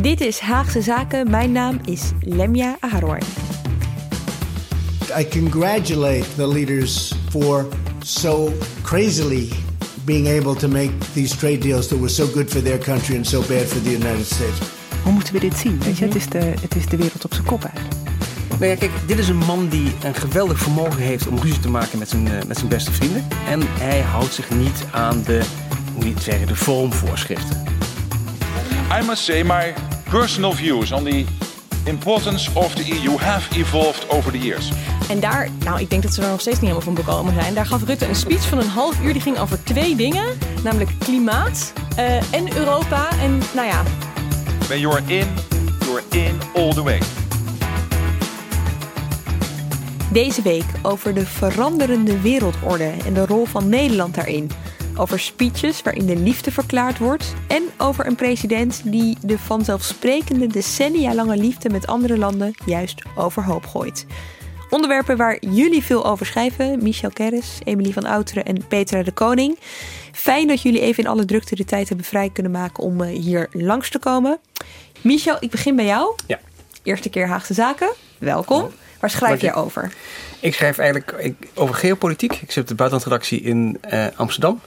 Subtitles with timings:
[0.00, 1.30] Dit is Haagse Zaken.
[1.30, 3.18] Mijn naam is Lemja Aharoy.
[5.18, 7.66] I congratulate the leaders for
[8.02, 9.48] so crazily
[10.04, 13.26] being able to make these trade deals that were so good for their country and
[13.26, 14.58] so bad for the United States.
[15.02, 15.80] Hoe moeten we dit zien?
[15.82, 17.94] Weet je, het, is de, het is de wereld op zijn kop eigenlijk.
[18.58, 21.70] Nou ja, kijk, dit is een man die een geweldig vermogen heeft om ruzie te
[21.70, 23.26] maken met zijn, eh, met zijn beste vrienden.
[23.48, 25.42] En hij houdt zich niet aan de,
[25.94, 27.64] hoe je het zeggen, de vormvoorschriften.
[29.00, 29.74] I must say my
[30.10, 31.24] personal views on the
[31.84, 34.70] importance of the EU have evolved over the years.
[35.08, 37.54] En daar, nou, ik denk dat ze er nog steeds niet helemaal van bekomen zijn.
[37.54, 39.12] Daar gaf Rutte een speech van een half uur.
[39.12, 40.38] Die ging over twee dingen.
[40.62, 43.08] Namelijk klimaat eh, en Europa.
[43.20, 43.82] En nou ja,
[44.66, 45.26] When you're in,
[45.80, 47.00] you're in all the way.
[50.12, 54.50] Deze week over de veranderende wereldorde en de rol van Nederland daarin.
[55.00, 57.34] Over speeches waarin de liefde verklaard wordt.
[57.48, 63.66] En over een president die de vanzelfsprekende decennia lange liefde met andere landen juist overhoop
[63.66, 64.06] gooit.
[64.70, 66.82] Onderwerpen waar jullie veel over schrijven.
[66.82, 69.58] Michel Kerris, Emilie van Outeren en Petra de Koning.
[70.12, 73.18] Fijn dat jullie even in alle drukte de tijd hebben vrij kunnen maken om eh,
[73.18, 74.38] hier langs te komen.
[75.00, 76.14] Michel, ik begin bij jou.
[76.26, 76.38] Ja.
[76.82, 77.92] Eerste keer Haagse Zaken.
[78.18, 78.70] Welkom.
[79.00, 79.92] Waar schrijf jij over?
[80.40, 82.32] Ik schrijf eigenlijk ik- over geopolitiek.
[82.32, 84.60] Ik zit op de buitenlandredactie in eh, Amsterdam.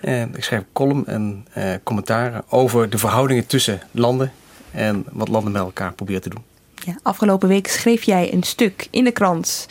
[0.00, 4.32] En ik schrijf column en eh, commentaren over de verhoudingen tussen landen
[4.70, 6.42] en wat landen met elkaar proberen te doen.
[6.84, 9.66] Ja, afgelopen week schreef jij een stuk in de krant.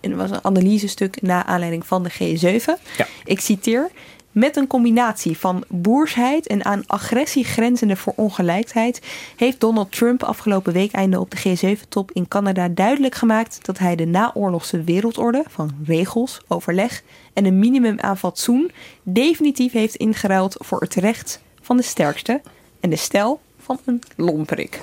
[0.00, 2.82] En het was een analysestuk na aanleiding van de G7.
[2.96, 3.06] Ja.
[3.24, 3.90] Ik citeer.
[4.38, 9.00] Met een combinatie van boersheid en aan agressie grenzende verongelijkheid
[9.36, 13.96] heeft Donald Trump afgelopen week einde op de G7-top in Canada duidelijk gemaakt dat hij
[13.96, 18.70] de naoorlogse wereldorde van regels, overleg en een minimum aan fatsoen
[19.02, 22.40] definitief heeft ingeruild voor het recht van de sterkste
[22.80, 24.82] en de stijl van een lomperik.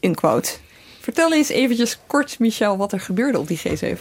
[0.00, 0.50] Een quote.
[1.08, 4.00] Vertel eens eventjes kort, Michel, wat er gebeurde op die G7.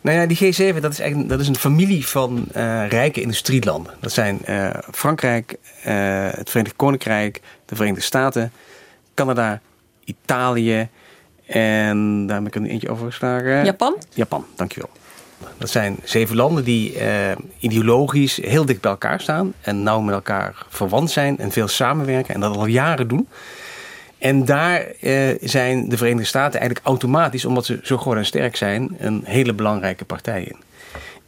[0.00, 3.94] Nou ja, die G7 dat is, eigenlijk, dat is een familie van eh, rijke industrielanden.
[4.00, 8.52] Dat zijn eh, Frankrijk, eh, het Verenigd Koninkrijk, de Verenigde Staten,
[9.14, 9.60] Canada,
[10.04, 10.88] Italië
[11.46, 13.64] en daar heb ik eentje overgeslagen.
[13.64, 13.96] Japan?
[14.14, 14.90] Japan, dankjewel.
[15.58, 16.96] Dat zijn zeven landen die
[17.58, 22.34] ideologisch heel dicht bij elkaar staan en nauw met elkaar verwant zijn en veel samenwerken
[22.34, 23.28] en dat al jaren doen.
[24.22, 28.56] En daar eh, zijn de Verenigde Staten eigenlijk automatisch, omdat ze zo groot en sterk
[28.56, 30.56] zijn, een hele belangrijke partij in.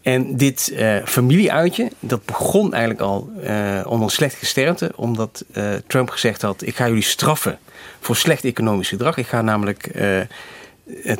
[0.03, 6.10] En dit eh, familieuitje, dat begon eigenlijk al eh, onder slecht gesternte, omdat eh, Trump
[6.10, 7.59] gezegd had: ik ga jullie straffen
[8.00, 9.16] voor slecht economisch gedrag.
[9.16, 10.26] Ik ga namelijk eh, eh,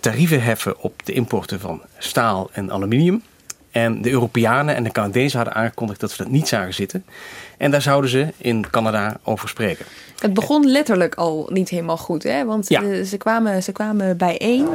[0.01, 3.23] tarieven heffen op de importen van staal en aluminium.
[3.75, 7.05] En de Europeanen en de Canadezen hadden aangekondigd dat ze dat niet zagen zitten.
[7.59, 9.85] En daar zouden ze in Canada over spreken.
[10.19, 12.45] Het begon letterlijk al niet helemaal goed, hè?
[12.45, 12.83] Want Ja.
[12.83, 14.67] eh, ze, kwamen, ze kwamen bijeen.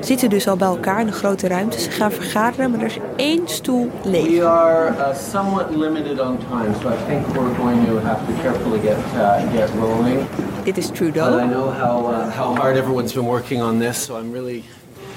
[0.00, 1.80] Zitten dus al bij elkaar in de grote ruimte.
[1.80, 4.26] Ze gaan vergaderen, maar er is één stoel leeg.
[4.38, 8.42] We are uh, somewhat limited on time, so I think we're going to have to
[8.42, 10.18] carefully get uh, get rolling.
[10.64, 11.48] Dit is But I Trudeau.
[11.48, 14.64] know how uh, how hard everyone's been working on this, so I'm really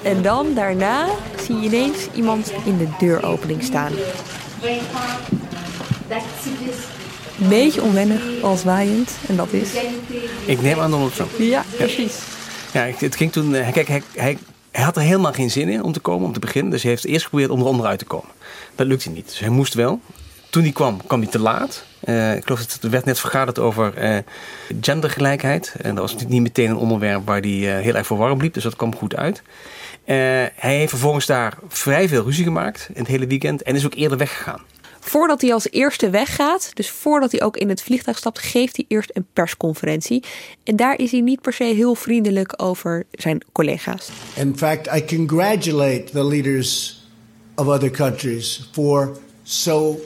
[0.05, 1.07] En dan daarna
[1.45, 3.91] zie je ineens iemand in de deuropening staan.
[7.41, 9.11] Een beetje onwennig, al zwaaiend.
[9.27, 9.69] En dat is...
[10.45, 11.29] Ik neem aan Donald Trump.
[11.37, 12.17] Ja, precies.
[12.73, 13.53] Ja, het ging toen.
[13.55, 14.37] eh, Kijk, hij, hij,
[14.71, 16.71] hij had er helemaal geen zin in om te komen, om te beginnen.
[16.71, 18.29] Dus hij heeft eerst geprobeerd om er onderuit te komen.
[18.75, 19.25] Dat lukte niet.
[19.27, 19.99] Dus hij moest wel.
[20.49, 21.83] Toen hij kwam, kwam hij te laat.
[21.99, 24.17] Eh, ik geloof dat er werd net vergaderd over eh,
[24.81, 25.73] gendergelijkheid.
[25.81, 27.49] En dat was natuurlijk niet meteen een onderwerp waar hij
[27.81, 28.53] heel erg voor warm liep.
[28.53, 29.41] Dus dat kwam goed uit.
[30.05, 30.15] Eh,
[30.55, 33.61] hij heeft vervolgens daar vrij veel ruzie gemaakt in het hele weekend.
[33.61, 34.61] En is ook eerder weggegaan.
[34.99, 38.85] Voordat hij als eerste weggaat, dus voordat hij ook in het vliegtuig stapt, geeft hij
[38.87, 40.23] eerst een persconferentie.
[40.63, 44.09] En daar is hij niet per se heel vriendelijk over zijn collega's.
[44.35, 46.99] In fact, I congratulate the leaders
[47.55, 49.99] of other countries for so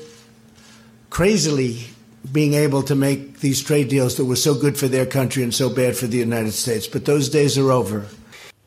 [1.09, 1.75] crazily
[2.21, 5.53] being able to make these trade deals that were so good for their country and
[5.53, 6.89] so bad for the United States.
[6.89, 8.03] But those days are over.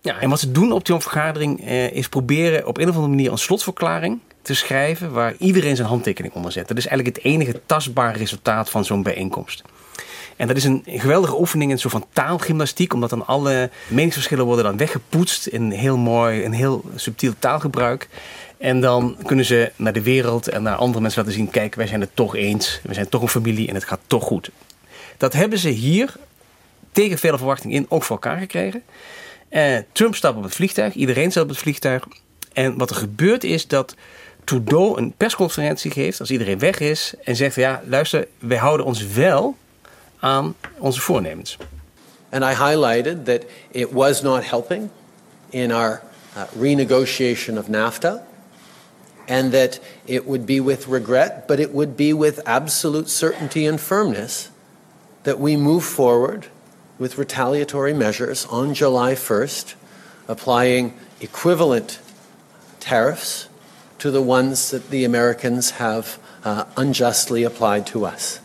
[0.02, 3.14] Ja, en wat ze doen op die vergadering eh, is proberen op een of andere
[3.14, 6.68] manier een slotverklaring te schrijven waar iedereen zijn handtekening onder zet.
[6.68, 9.62] Dat is eigenlijk het enige tastbare resultaat van zo'n bijeenkomst.
[10.36, 14.64] En dat is een geweldige oefening, een soort van taalgymnastiek, omdat dan alle meningsverschillen worden
[14.64, 18.08] dan weggepoetst in heel mooi, een heel subtiel taalgebruik.
[18.58, 21.86] En dan kunnen ze naar de wereld en naar andere mensen laten zien: kijk, wij
[21.86, 22.80] zijn het toch eens.
[22.82, 24.50] We zijn toch een familie en het gaat toch goed.
[25.16, 26.14] Dat hebben ze hier
[26.92, 28.82] tegen vele verwachtingen in ook voor elkaar gekregen.
[29.52, 32.06] Uh, Trump stapt op het vliegtuig, iedereen staat op het vliegtuig.
[32.52, 33.94] En wat er gebeurt is dat
[34.44, 37.14] Trudeau een persconferentie geeft als iedereen weg is.
[37.24, 39.56] En zegt: Ja, luister, wij houden ons wel
[40.18, 41.56] aan onze voornemens.
[42.30, 44.88] And I highlighted that it was not helping
[45.50, 46.02] in our
[46.36, 48.22] uh, renegotiation of NAFTA.
[49.26, 53.80] And that it would be with regret, but it would be with absolute certainty and
[53.80, 54.50] firmness
[55.22, 56.48] that we move forward
[57.02, 59.74] with retaliatory measures on July 1st,
[60.28, 61.98] applying equivalent
[62.78, 63.48] tariffs
[63.98, 68.38] to the ones that the Americans have uh, unjustly applied to us.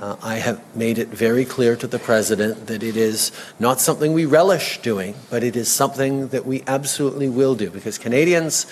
[0.00, 3.30] Uh, I have made it very clear to the President that it is
[3.60, 7.98] not something we relish doing, but it is something that we absolutely will do because
[7.98, 8.66] Canadians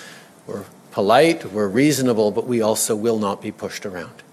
[0.45, 4.23] were polite, we're reasonable, but we also will not be pushed around.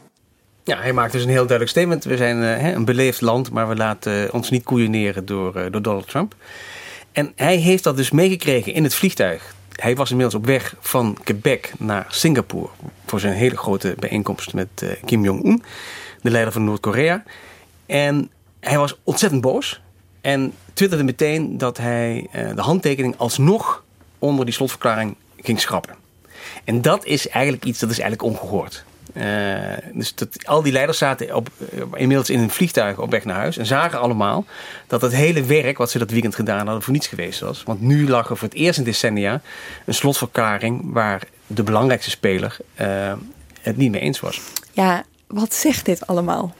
[0.64, 2.04] Ja, hij maakt dus een heel duidelijk statement.
[2.04, 5.62] We zijn uh, een beleefd land, maar we laten uh, ons niet koeieneren door, uh,
[5.70, 6.34] door Donald Trump.
[7.12, 9.54] En hij heeft dat dus meegekregen in het vliegtuig.
[9.72, 12.68] Hij was inmiddels op weg van Quebec naar Singapore
[13.06, 15.62] voor zijn hele grote bijeenkomst met Kim Jong-un,
[16.22, 17.22] de leider van Noord-Korea.
[17.86, 18.30] En
[18.60, 19.80] hij was ontzettend boos
[20.20, 23.84] en twitterde meteen dat hij de handtekening alsnog
[24.18, 25.94] onder die slotverklaring ging schrappen.
[26.64, 28.84] En dat is eigenlijk iets dat is eigenlijk ongehoord.
[29.12, 29.24] Uh,
[29.92, 31.48] dus dat, al die leiders zaten op,
[31.94, 34.44] inmiddels in een vliegtuig op weg naar huis en zagen allemaal
[34.86, 37.62] dat het hele werk wat ze dat weekend gedaan hadden voor niets geweest was.
[37.62, 39.40] Want nu lag er voor het eerst in decennia
[39.84, 43.12] een slotverklaring waar de belangrijkste speler uh,
[43.60, 44.40] het niet mee eens was.
[44.72, 46.54] Ja, wat zegt dit allemaal?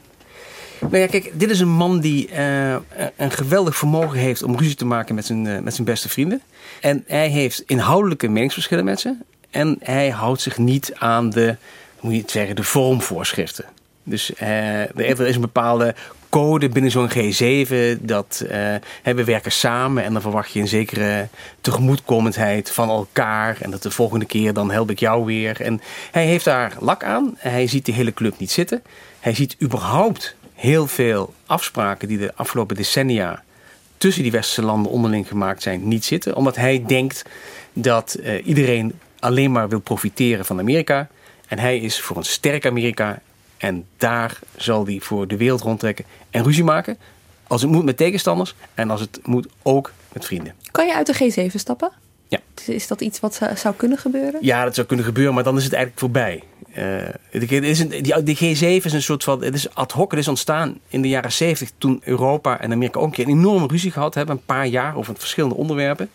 [0.79, 2.75] Nou ja, kijk, dit is een man die uh,
[3.15, 6.41] een geweldig vermogen heeft om ruzie te maken met zijn, met zijn beste vrienden.
[6.81, 9.15] En hij heeft inhoudelijke meningsverschillen met ze.
[9.49, 11.55] En hij houdt zich niet aan de,
[12.03, 13.65] moet je het zeggen, de vormvoorschriften.
[14.03, 15.95] Dus uh, er is een bepaalde
[16.29, 21.27] code binnen zo'n G7 dat uh, we werken samen en dan verwacht je een zekere
[21.61, 25.61] tegemoetkomendheid van elkaar en dat de volgende keer dan help ik jou weer.
[25.61, 27.35] En hij heeft daar lak aan.
[27.37, 28.83] Hij ziet de hele club niet zitten.
[29.19, 33.43] Hij ziet überhaupt heel veel afspraken die de afgelopen decennia
[33.97, 37.23] tussen die westerse landen onderling gemaakt zijn niet zitten, omdat hij denkt
[37.73, 41.07] dat uh, iedereen alleen maar wil profiteren van Amerika.
[41.53, 43.21] En hij is voor een sterk Amerika.
[43.57, 46.97] En daar zal hij voor de wereld rondtrekken en ruzie maken.
[47.47, 50.53] Als het moet met tegenstanders en als het moet ook met vrienden.
[50.71, 51.91] Kan je uit de G7 stappen?
[52.27, 52.39] Ja.
[52.65, 54.39] Is dat iets wat zou kunnen gebeuren?
[54.45, 56.43] Ja, dat zou kunnen gebeuren, maar dan is het eigenlijk voorbij.
[57.31, 59.43] Uh, is een, die, die, G7 is een soort van.
[59.43, 60.11] Het is ad hoc.
[60.11, 63.37] Het is ontstaan in de jaren 70 toen Europa en Amerika ook een keer een
[63.37, 64.35] enorme ruzie gehad hebben.
[64.35, 66.09] Een paar jaar over verschillende onderwerpen.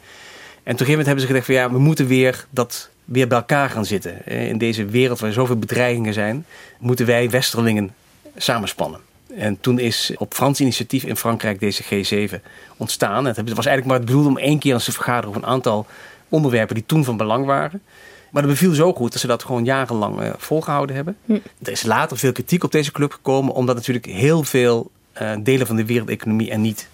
[0.63, 3.71] En toen een hebben ze gezegd van ja, we moeten weer dat weer bij elkaar
[3.71, 4.27] gaan zitten.
[4.27, 6.47] Eh, in deze wereld waar zoveel bedreigingen zijn,
[6.79, 7.95] moeten wij Westerlingen
[8.37, 9.01] samenspannen.
[9.37, 12.41] En toen is op Frans initiatief in Frankrijk deze G7
[12.77, 13.25] ontstaan.
[13.25, 15.87] Het was eigenlijk maar het bedoeld om één keer eens te vergaderen over een aantal
[16.29, 17.83] onderwerpen die toen van belang waren.
[18.31, 21.17] Maar dat beviel zo goed dat ze dat gewoon jarenlang uh, volgehouden hebben.
[21.25, 21.39] Hm.
[21.63, 24.91] Er is later veel kritiek op deze club gekomen, omdat natuurlijk heel veel
[25.23, 26.89] uh, delen van de wereldeconomie er niet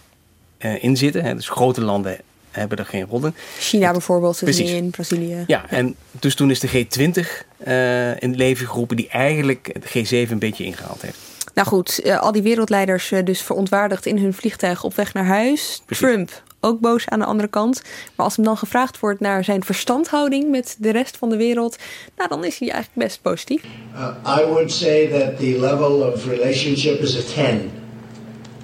[0.59, 1.25] uh, in zitten.
[1.25, 1.35] Hè.
[1.35, 2.21] Dus grote landen
[2.55, 3.35] hebben er geen rol in.
[3.59, 5.45] China bijvoorbeeld zit niet in, Brazilië.
[5.47, 10.27] Ja, en dus toen is de G20 uh, in het leven geroepen die eigenlijk de
[10.27, 11.19] G7 een beetje ingehaald heeft.
[11.55, 15.27] Nou goed, uh, al die wereldleiders uh, dus verontwaardigd in hun vliegtuig op weg naar
[15.27, 15.83] huis.
[15.87, 16.07] Precies.
[16.07, 17.83] Trump ook boos aan de andere kant.
[18.17, 21.77] Maar als hem dan gevraagd wordt naar zijn verstandhouding met de rest van de wereld,
[22.17, 23.63] nou dan is hij eigenlijk best positief.
[23.95, 27.71] Uh, I would say that the level of relationship is a 10.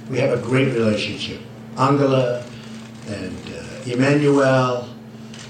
[0.09, 1.39] We have a great relationship.
[1.75, 2.41] Angela
[3.07, 3.50] and
[3.87, 4.85] Emmanuel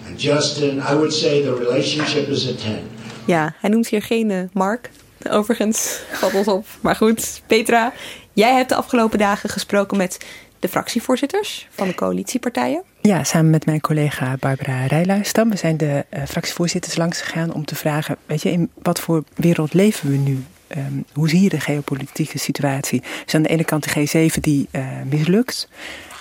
[0.06, 0.76] en Justin.
[0.76, 2.76] I would say the relationship is a 10.
[3.24, 4.90] Ja, hij noemt hier geen uh, Mark.
[5.30, 6.66] Overigens, valt ons op.
[6.80, 7.92] Maar goed, Petra,
[8.32, 10.18] jij hebt de afgelopen dagen gesproken met
[10.58, 12.82] de fractievoorzitters van de coalitiepartijen.
[13.00, 15.50] Ja, samen met mijn collega Barbara Rijluistam.
[15.50, 19.24] We zijn de uh, fractievoorzitters langs gegaan om te vragen: weet je, in wat voor
[19.34, 20.44] wereld leven we nu?
[20.76, 23.02] Um, hoe zie je de geopolitieke situatie?
[23.24, 25.68] Dus aan de ene kant de G7 die uh, mislukt.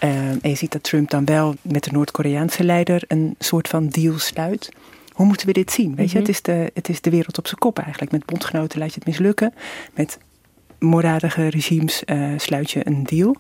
[0.04, 3.88] Uh, en je ziet dat Trump dan wel met de Noord-Koreaanse leider een soort van
[3.88, 4.72] deal sluit.
[5.12, 5.96] Hoe moeten we dit zien?
[5.96, 6.28] Weet je, Mhm.
[6.28, 8.12] het, is de, het is de wereld op zijn kop eigenlijk.
[8.12, 9.54] Met bondgenoten laat je het mislukken.
[9.94, 10.18] Met
[10.80, 13.36] moorddadige regimes uh, sluit je een deal.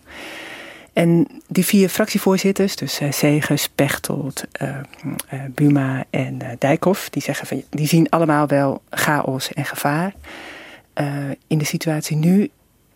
[0.93, 4.69] En die vier fractievoorzitters, dus uh, Segers, Pechtold, uh,
[5.33, 10.13] uh, Buma en Dijkhoff, die zeggen van die zien allemaal wel chaos en gevaar
[11.47, 12.49] in de situatie nu.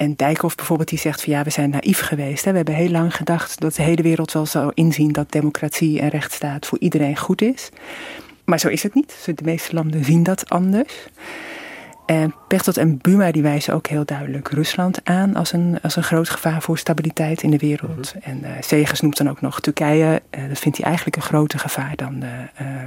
[0.03, 2.45] En Dijkhoff bijvoorbeeld, die zegt van ja, we zijn naïef geweest.
[2.45, 2.51] Hè.
[2.51, 6.09] We hebben heel lang gedacht dat de hele wereld wel zou inzien dat democratie en
[6.09, 7.69] rechtsstaat voor iedereen goed is.
[8.45, 9.15] Maar zo is het niet.
[9.25, 11.07] De meeste landen zien dat anders.
[12.05, 16.03] En Pechtold en Buma die wijzen ook heel duidelijk Rusland aan als een, als een
[16.03, 18.13] groot gevaar voor stabiliteit in de wereld.
[18.21, 20.21] En uh, Segers noemt dan ook nog Turkije.
[20.31, 22.29] Uh, dat vindt hij eigenlijk een groter gevaar dan uh,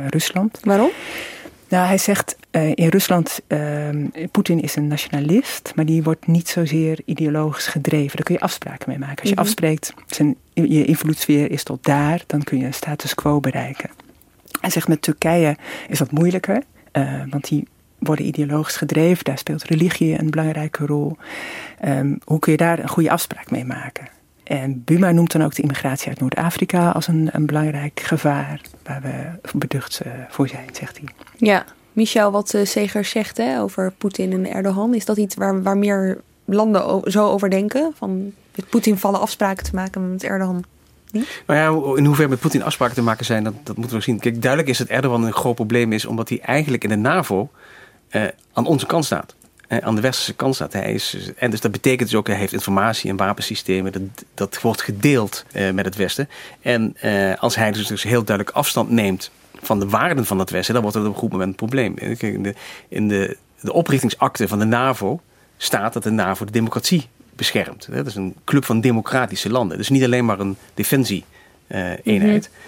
[0.09, 0.61] Rusland.
[0.63, 0.91] Waarom?
[1.69, 3.41] Nou, hij zegt in Rusland,
[4.31, 8.17] Poetin is een nationalist, maar die wordt niet zozeer ideologisch gedreven.
[8.17, 9.21] Daar kun je afspraken mee maken.
[9.21, 9.47] Als je mm -hmm.
[9.47, 13.91] afspreekt, zijn, je invloedssfeer is tot daar, dan kun je een status quo bereiken.
[14.61, 15.57] Hij zegt met Turkije
[15.89, 16.63] is dat moeilijker,
[17.31, 17.69] want die
[17.99, 19.25] worden ideologisch gedreven.
[19.25, 21.17] Daar speelt religie een belangrijke rol.
[21.85, 24.09] Um, hoe kun je daar een goede afspraak mee maken?
[24.47, 29.03] En Buma noemt dan ook de immigratie uit Noord-Afrika als een, een, belangrijk gevaar waar
[29.03, 31.09] we beducht uh, voor zijn, zegt hij.
[31.37, 35.63] Ja, Michel, wat uh, Segers zegt hè, over Poetin en Erdogan, is dat iets waar,
[35.63, 37.93] waar meer landen zo over denken?
[37.97, 40.65] Van met Poetin vallen afspraken te maken, maar met Erdogan
[41.11, 41.43] niet?
[41.47, 44.19] Nou ja, in hoeverre met Poetin afspraken te maken zijn, dat, dat moeten we zien.
[44.19, 47.51] Kijk, duidelijk is dat Erdogan een groot probleem is, omdat hij eigenlijk in de NAVO
[48.11, 49.35] uh, aan onze kant staat.
[49.69, 50.73] Uh, aan de westerse kant staat.
[50.73, 53.93] Hij is, en dus dat betekent dus ook, hij heeft informatie en wapensystemen.
[53.93, 54.03] Dat,
[54.35, 56.29] dat wordt gedeeld uh, met het Westen.
[56.61, 56.97] En
[57.39, 59.31] als hij dus, dus heel duidelijk afstand neemt
[59.63, 61.97] van de waarden van het Westen, dan wordt dat op een goed moment een probleem.
[61.97, 62.55] In de,
[62.89, 65.21] in de, de oprichtingsakte van de NAVO
[65.57, 67.89] staat dat de NAVO de democratie beschermt.
[67.91, 69.77] Dat is een club van democratische landen.
[69.77, 72.51] Dus niet alleen maar een defensie-eenheid.
[72.53, 72.65] -hmm.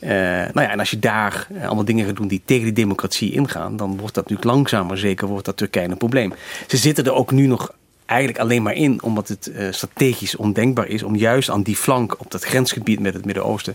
[0.00, 2.72] Uh, nou ja, en als je daar uh, allemaal dingen gaat doen die tegen die
[2.72, 6.32] democratie ingaan, dan wordt dat natuurlijk langzamer zeker wordt dat Turkije een probleem.
[6.66, 7.74] Ze zitten er ook nu nog
[8.06, 12.20] eigenlijk alleen maar in, omdat het uh, strategisch ondenkbaar is om juist aan die flank
[12.20, 13.74] op dat grensgebied met het Midden-Oosten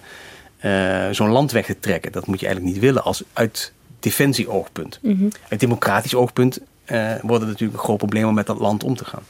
[1.11, 2.11] zo'n land weg te trekken.
[2.11, 4.99] Dat moet je eigenlijk niet willen als uit defensie-oogpunt.
[5.01, 5.29] Mm -hmm.
[5.49, 6.59] Uit democratisch oogpunt
[7.21, 9.23] wordt het natuurlijk een groot probleem om met dat land om te gaan.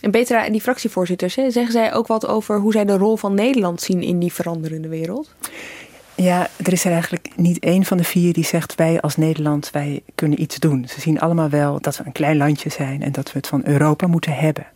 [0.00, 3.34] En Petra, die fractievoorzitters, hè, zeggen zij ook wat over hoe zij de rol van
[3.34, 5.34] Nederland zien in die veranderende wereld?
[6.16, 9.70] Ja, er is er eigenlijk niet één van de vier die zegt wij als Nederland,
[9.70, 10.86] wij kunnen iets doen.
[10.88, 13.62] Ze zien allemaal wel dat we een klein landje zijn en dat we het van
[13.64, 14.66] Europa moeten hebben.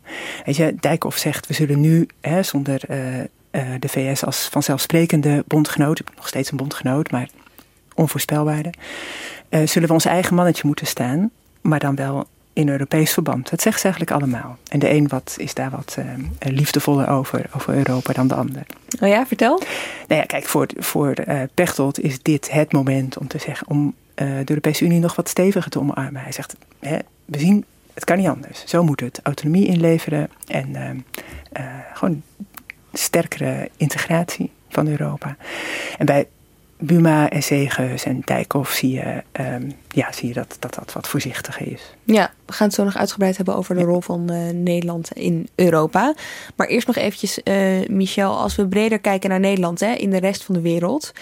[0.44, 3.24] Weet je, Dijkhoff zegt we zullen nu hè, zonder uh, uh,
[3.78, 7.28] de VS als vanzelfsprekende bondgenoot, nog steeds een bondgenoot, maar
[7.94, 8.74] onvoorspelbaarder,
[9.50, 11.30] uh, zullen we ons eigen mannetje moeten staan,
[11.60, 12.26] maar dan wel
[12.58, 13.50] in Europees verband.
[13.50, 14.58] Dat zegt ze eigenlijk allemaal.
[14.68, 16.04] En de een wat, is daar wat uh,
[16.38, 18.62] liefdevoller over, over Europa dan de ander.
[19.00, 19.62] Oh ja, vertel.
[20.08, 23.68] Nou ja, kijk, voor, voor uh, Pechtold is dit het moment om te zeggen...
[23.68, 26.22] om uh, de Europese Unie nog wat steviger te omarmen.
[26.22, 28.64] Hij zegt, hè, we zien, het kan niet anders.
[28.66, 29.20] Zo moet het.
[29.22, 31.04] Autonomie inleveren en
[31.92, 32.22] gewoon
[32.92, 35.36] sterkere integratie van Europa.
[35.98, 36.26] En bij
[36.78, 41.08] Buma en Segers en Dijkhoff zie je, um, ja, zie je dat, dat dat wat
[41.08, 41.94] voorzichtiger is.
[42.04, 45.48] Ja, we gaan het zo nog uitgebreid hebben over de rol van uh, Nederland in
[45.54, 46.14] Europa.
[46.56, 50.18] Maar eerst nog eventjes, uh, Michel, als we breder kijken naar Nederland hè, in de
[50.18, 51.12] rest van de wereld.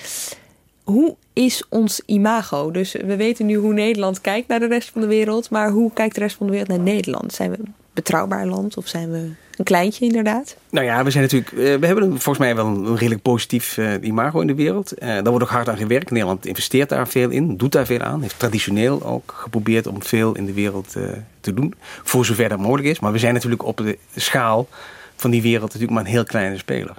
[0.84, 2.70] Hoe is ons imago?
[2.70, 5.50] Dus we weten nu hoe Nederland kijkt naar de rest van de wereld.
[5.50, 7.32] Maar hoe kijkt de rest van de wereld naar Nederland?
[7.32, 7.58] Zijn we
[7.96, 10.56] betrouwbaar land of zijn we een kleintje inderdaad?
[10.70, 11.52] Nou ja, we zijn natuurlijk.
[11.52, 14.92] Uh, we hebben volgens mij wel een, redelijk positief uh, imago in de wereld.
[14.98, 16.10] Uh, daar wordt ook hard aan gewerkt.
[16.10, 18.22] Nederland investeert daar veel in, doet daar veel aan.
[18.22, 20.96] Heeft traditioneel ook geprobeerd om veel in de wereld
[21.40, 21.74] te doen.
[22.02, 23.00] Voor zover dat mogelijk is.
[23.00, 24.68] Maar we zijn natuurlijk op de schaal
[25.16, 26.94] van die wereld natuurlijk maar een heel kleine speler.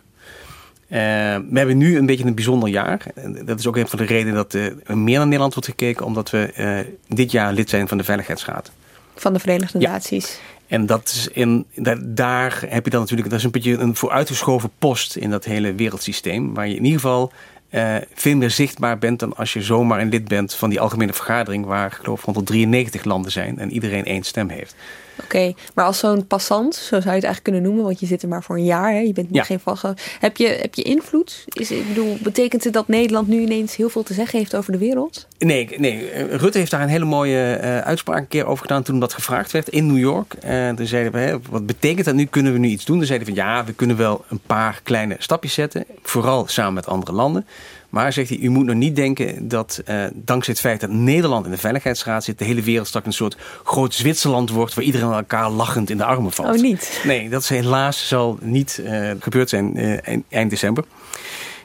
[0.87, 3.03] we hebben nu een beetje een bijzonder jaar.
[3.45, 6.29] Dat is ook een van de redenen dat er meer naar Nederland wordt gekeken, omdat
[6.29, 8.71] we dit jaar lid zijn van de Veiligheidsraad.
[9.15, 9.91] Van de Verenigde ja.
[9.91, 10.39] Naties.
[10.67, 13.95] En dat is in, daar, daar heb je dan natuurlijk, dat is een beetje een
[13.95, 16.53] vooruitgeschoven post in dat hele wereldsysteem.
[16.53, 17.31] Waar je in ieder geval
[17.71, 21.13] uh, veel meer zichtbaar bent dan als je zomaar een lid bent van die algemene
[21.13, 21.65] vergadering.
[21.65, 24.75] Waar ik geloof 193 landen zijn en iedereen één stem heeft.
[25.15, 28.05] Oké, okay, maar als zo'n passant, zo zou je het eigenlijk kunnen noemen, want je
[28.05, 28.99] zit er maar voor een jaar, hè?
[28.99, 29.43] je bent ja.
[29.43, 29.83] geen vast.
[30.19, 31.45] Heb je, heb je invloed?
[31.47, 34.71] Is, ik bedoel, betekent het dat Nederland nu ineens heel veel te zeggen heeft over
[34.71, 35.27] de wereld?
[35.39, 38.99] Nee, nee, Rutte heeft daar een hele mooie uh, uitspraak een keer over gedaan toen
[38.99, 40.35] dat gevraagd werd in New York.
[40.45, 42.25] Uh, toen zeiden we, hè, wat betekent dat nu?
[42.25, 42.97] Kunnen we nu iets doen?
[42.97, 45.85] Toen zeiden van ja, we kunnen wel een paar kleine stapjes zetten.
[46.03, 47.45] Vooral samen met andere landen.
[47.89, 51.45] Maar zegt hij, u moet nog niet denken dat uh, dankzij het feit dat Nederland
[51.45, 55.11] in de Veiligheidsraad zit, de hele wereld straks een soort groot Zwitserland wordt waar iedereen
[55.11, 56.55] elkaar lachend in de armen valt.
[56.55, 57.01] Oh, niet?
[57.03, 60.83] Nee, dat is helaas zal niet uh, gebeurd zijn eind december.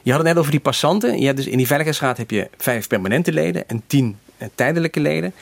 [0.03, 1.19] Je had het net over die passanten.
[1.19, 4.17] Je hebt dus in die Veiligheidsraad heb je vijf permanente leden en tien
[4.55, 5.33] tijdelijke leden.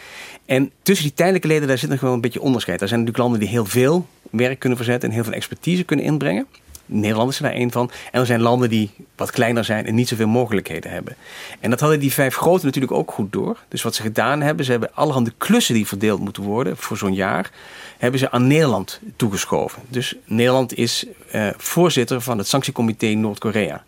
[0.46, 2.82] En tussen die tijdelijke leden daar zit nog wel een beetje onderscheid.
[2.82, 6.06] Er zijn natuurlijk landen die heel veel werk kunnen verzetten en heel veel expertise kunnen
[6.06, 6.48] inbrengen.
[6.86, 7.92] Nederland is er daar één van.
[8.12, 11.16] En er zijn landen die wat kleiner zijn en niet zoveel mogelijkheden hebben.
[11.60, 13.58] En dat hadden die vijf grote natuurlijk ook goed door.
[13.68, 17.14] Dus wat ze gedaan hebben, ze hebben allerhande klussen die verdeeld moeten worden voor zo'n
[17.14, 17.52] jaar,
[17.98, 19.82] hebben ze aan Nederland toegeschoven.
[19.88, 23.84] Dus Nederland is uh, voorzitter van het sanctiecomité Noord-Korea.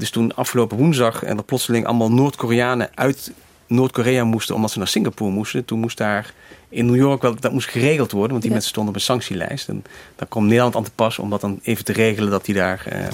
[0.00, 3.32] Dus toen afgelopen woensdag en er plotseling allemaal Noord-Koreanen uit
[3.66, 5.64] Noord-Korea moesten omdat ze naar Singapore moesten.
[5.64, 6.32] Toen moest daar
[6.68, 9.68] in New York wel, dat moest geregeld worden, want die mensen stonden op een sanctielijst.
[9.68, 9.84] En
[10.16, 12.86] daar kwam Nederland aan te pas om dat dan even te regelen dat die daar
[12.92, 13.06] uh,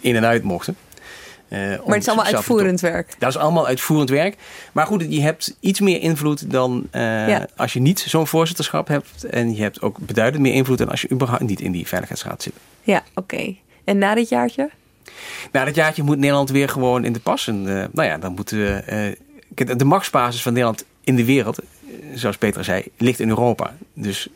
[0.00, 0.76] in en uit mochten.
[1.48, 3.14] Uh, maar het is allemaal uitvoerend werk.
[3.18, 4.36] Dat is allemaal uitvoerend werk.
[4.72, 7.46] Maar goed, je hebt iets meer invloed dan uh, ja.
[7.56, 9.24] als je niet zo'n voorzitterschap hebt.
[9.24, 12.42] En je hebt ook beduidend meer invloed dan als je überhaupt niet in die veiligheidsraad
[12.42, 12.54] zit.
[12.82, 13.34] Ja, oké.
[13.34, 13.60] Okay.
[13.84, 14.70] En na dit jaartje?
[15.52, 17.46] Na dit jaartje moet Nederland weer gewoon in de pas.
[17.46, 19.16] En, uh, nou ja, dan moeten we.
[19.76, 21.58] de machtsbasis van Nederland in de wereld
[22.14, 23.74] zoals Peter zei, ligt in Europa.
[23.94, 24.28] Dus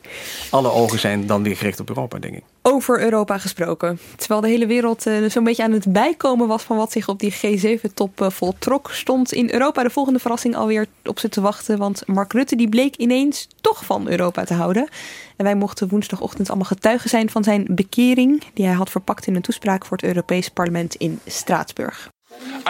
[0.49, 2.43] alle ogen zijn dan weer gericht op Europa, denk ik.
[2.61, 3.99] Over Europa gesproken.
[4.15, 7.19] Terwijl de hele wereld uh, zo'n beetje aan het bijkomen was van wat zich op
[7.19, 11.77] die G7-top uh, voltrok, stond in Europa de volgende verrassing alweer op ze te wachten.
[11.77, 14.87] Want Mark Rutte die bleek ineens toch van Europa te houden.
[15.35, 19.35] En wij mochten woensdagochtend allemaal getuigen zijn van zijn bekering, die hij had verpakt in
[19.35, 22.09] een toespraak voor het Europees Parlement in Straatsburg.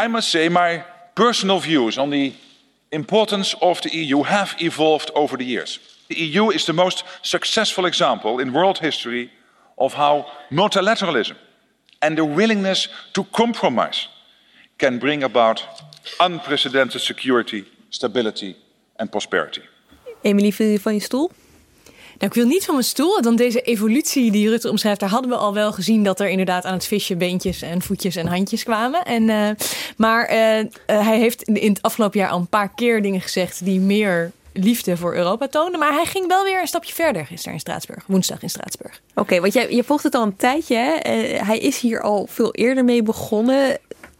[0.03, 2.48] I must say my personal views on the
[2.91, 5.79] importance of the EU have evolved over the years.
[6.07, 9.29] The EU is the most successful example in world history
[9.77, 11.35] of how multilateralism
[12.01, 14.07] and the willingness to compromise
[14.77, 15.63] can bring about
[16.19, 18.55] unprecedented security, stability
[18.95, 19.61] and prosperity.
[20.21, 21.31] Emily, viel van je stoel?
[22.19, 23.21] Nou, ik wil niet van mijn stoel.
[23.21, 26.65] Dan deze evolutie die Rutte omschrijft, daar hadden we al wel gezien dat er inderdaad
[26.65, 29.05] aan het visje beentjes en voetjes en handjes kwamen.
[29.05, 29.49] En, uh,
[29.97, 33.65] maar uh, uh, hij heeft in het afgelopen jaar al een paar keer dingen gezegd
[33.65, 35.79] die meer liefde voor Europa toonden.
[35.79, 39.01] Maar hij ging wel weer een stapje verder gisteren in Straatsburg, woensdag in Straatsburg.
[39.15, 40.75] Oké, want jij, je volgt het al een tijdje.
[40.75, 41.11] Hè?
[41.45, 43.77] hij is hier al veel eerder mee begonnen.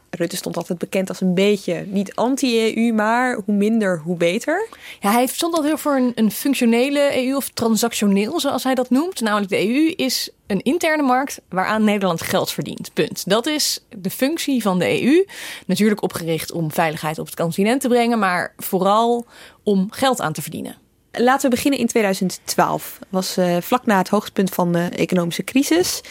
[0.10, 4.68] Rutte stond altijd bekend als een beetje niet anti-EU, maar hoe minder, hoe beter.
[5.00, 8.90] Ja, hij stond altijd heel voor een, een, functionele EU of transactioneel, zoals hij dat
[8.90, 9.22] noemt.
[9.22, 12.94] Namelijk de EU is een interne markt waaraan Nederland geld verdient.
[12.94, 13.30] Punt.
[13.30, 15.26] Dat is de functie van de EU.
[15.66, 19.26] Natuurlijk opgericht om veiligheid op het continent te brengen, maar vooral
[19.64, 20.76] om geld aan te verdienen.
[21.12, 23.00] Laten we beginnen in 2012.
[23.10, 26.02] Was uh, vlak na het hoogtepunt van de economische crisis.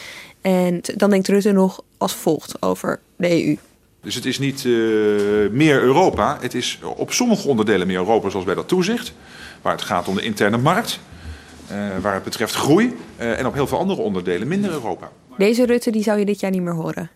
[0.40, 3.56] En dan denkt Rutte nog als volgt over de EU.
[4.00, 6.38] Dus het is niet uh, meer Europa.
[6.40, 9.12] Het is op sommige onderdelen meer Europa, zoals bij dat toezicht.
[9.62, 11.00] Waar het gaat om de interne markt.
[11.72, 12.96] Uh, waar het betreft groei.
[13.20, 15.10] Uh, en op heel veel andere onderdelen minder Europa.
[15.36, 17.10] Deze Rutte die zou je dit jaar niet meer horen.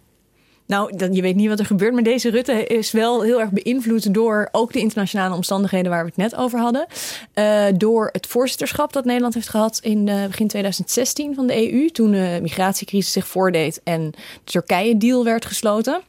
[0.67, 1.93] Nou, dan, je weet niet wat er gebeurt.
[1.95, 6.09] Maar deze Rutte is wel heel erg beïnvloed door ook de internationale omstandigheden waar we
[6.09, 6.87] het net over hadden.
[7.35, 11.91] Uh, door het voorzitterschap dat Nederland heeft gehad in uh, begin 2016 van de EU.
[11.91, 16.03] Toen de migratiecrisis zich voordeed en de Turkije-deal werd gesloten.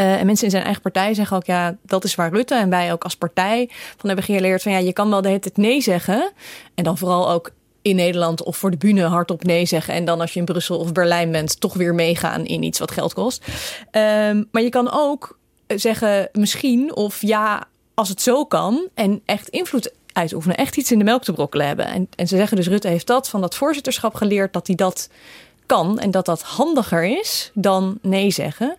[0.00, 2.70] Uh, en mensen in zijn eigen partij zeggen ook, ja, dat is waar Rutte en
[2.70, 5.56] wij ook als partij van hebben geleerd van, ja, je kan wel de hele tijd
[5.56, 6.32] nee zeggen.
[6.74, 7.50] En dan vooral ook
[7.82, 9.94] in Nederland of voor de bühne hardop nee zeggen.
[9.94, 12.90] En dan als je in Brussel of Berlijn bent, toch weer meegaan in iets wat
[12.90, 13.44] geld kost.
[13.92, 18.88] Um, maar je kan ook zeggen misschien of ja, als het zo kan.
[18.94, 20.56] En echt invloed uitoefenen.
[20.56, 21.86] Echt iets in de melk te brokkelen hebben.
[21.86, 25.08] En, en ze zeggen dus, Rutte heeft dat van dat voorzitterschap geleerd, dat hij dat
[25.66, 25.98] kan.
[25.98, 28.76] En dat dat handiger is dan nee zeggen.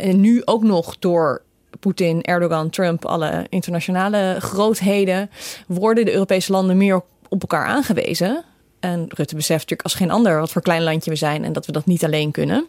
[0.00, 1.42] En nu ook nog door
[1.80, 5.30] Poetin, Erdogan, Trump, alle internationale grootheden,
[5.66, 8.44] worden de Europese landen meer op elkaar aangewezen.
[8.80, 11.66] En Rutte beseft natuurlijk als geen ander wat voor klein landje we zijn en dat
[11.66, 12.66] we dat niet alleen kunnen.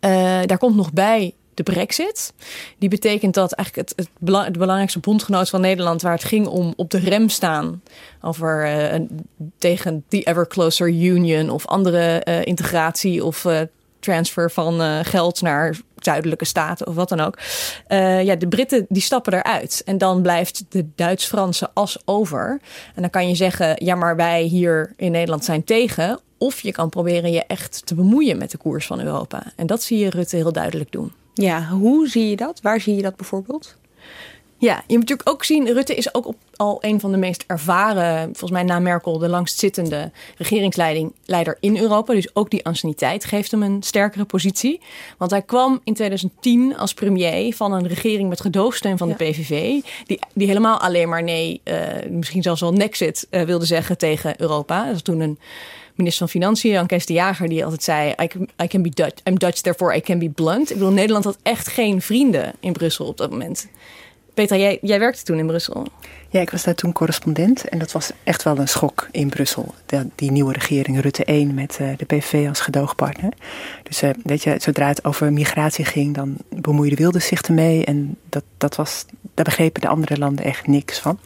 [0.00, 2.32] Uh, daar komt nog bij de brexit.
[2.78, 6.02] Die betekent dat eigenlijk het, het, belangrijkste bondgenoot van Nederland...
[6.02, 7.82] waar het ging om op de rem staan
[8.20, 9.00] over uh,
[9.58, 11.50] tegen the ever closer union...
[11.50, 13.46] of andere uh, integratie of
[14.02, 17.38] transfer van geld naar zuidelijke staten of wat dan ook.
[17.88, 19.82] Uh, ja, de Britten die stappen eruit.
[19.84, 22.60] En dan blijft de Duits-Franse as over.
[22.94, 26.20] En dan kan je zeggen, ja, maar wij hier in Nederland zijn tegen.
[26.38, 29.42] Of je kan proberen je echt te bemoeien met de koers van Europa.
[29.56, 31.12] En dat zie je Rutte heel duidelijk doen.
[31.34, 32.60] Ja, hoe zie je dat?
[32.60, 33.76] Waar zie je dat bijvoorbeeld?
[34.62, 37.44] Ja, je moet natuurlijk ook zien, Rutte is ook op, al een van de meest
[37.46, 42.12] ervaren, volgens mij na Merkel, de langstzittende regeringsleider in Europa.
[42.12, 44.80] Dus ook die anciëniteit geeft hem een sterkere positie.
[45.18, 49.80] Want hij kwam in 2010 als premier van een regering met gedoogsteun van de PVV,
[50.06, 51.76] die, die helemaal alleen maar nee, uh,
[52.10, 54.84] misschien zelfs wel nexit uh, wilde zeggen tegen Europa.
[54.84, 55.38] Dat was toen een
[55.94, 58.90] minister van Financiën, Jan Kees de Jager, die altijd zei: I can, I can be
[58.90, 60.70] Dutch, I'm Dutch, therefore I can be blunt.
[60.70, 63.68] Ik bedoel, Nederland had echt geen vrienden in Brussel op dat moment.
[64.34, 65.86] Peter, jij, werkte toen in Brussel.
[66.28, 69.74] Ja, ik was daar toen correspondent en dat was echt wel een schok in Brussel.
[70.14, 73.32] Die nieuwe regering, Rutte 1, met uh, de PVV als gedoogpartner.
[73.82, 77.84] Dus uh, weet je, zodra het over migratie ging, dan bemoeide Wilders zich ermee.
[77.84, 81.18] En dat, dat was, daar begrepen de andere landen echt niks van.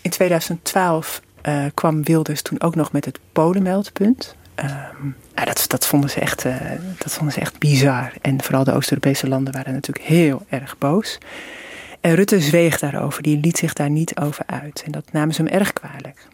[0.00, 4.34] In 2012 uh, kwam Wilders toen ook nog met het Polenmeldpunt.
[5.34, 6.42] Nou, dat, dat, vonden ze echt,
[6.98, 8.12] dat vonden ze echt bizar.
[8.20, 11.18] En vooral de Oost-Europese landen waren natuurlijk heel erg boos.
[12.00, 14.82] En Rutte zweeg daarover, die liet zich daar niet over uit.
[14.84, 16.26] En dat namen ze hem erg kwalijk.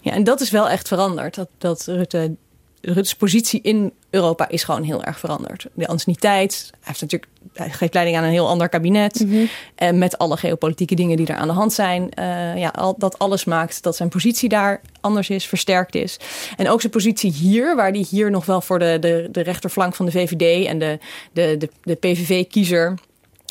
[0.00, 1.34] Ja, en dat is wel echt veranderd.
[1.34, 2.34] Dat, dat Rutte,
[2.80, 5.66] Rutte's positie in Europa is gewoon heel erg veranderd.
[5.74, 9.20] De anciëniteit, hij, heeft natuurlijk, hij geeft leiding aan een heel ander kabinet.
[9.20, 9.48] Mm -hmm.
[9.74, 12.02] En met alle geopolitieke dingen die er aan de hand zijn.
[12.18, 16.16] Uh, ja, al, dat alles maakt dat zijn positie daar anders is, versterkt is.
[16.56, 19.94] En ook zijn positie hier, waar hij hier nog wel voor de, de, de rechterflank
[19.94, 20.98] van de VVD en de,
[21.32, 22.98] de, de, de PVV-kiezer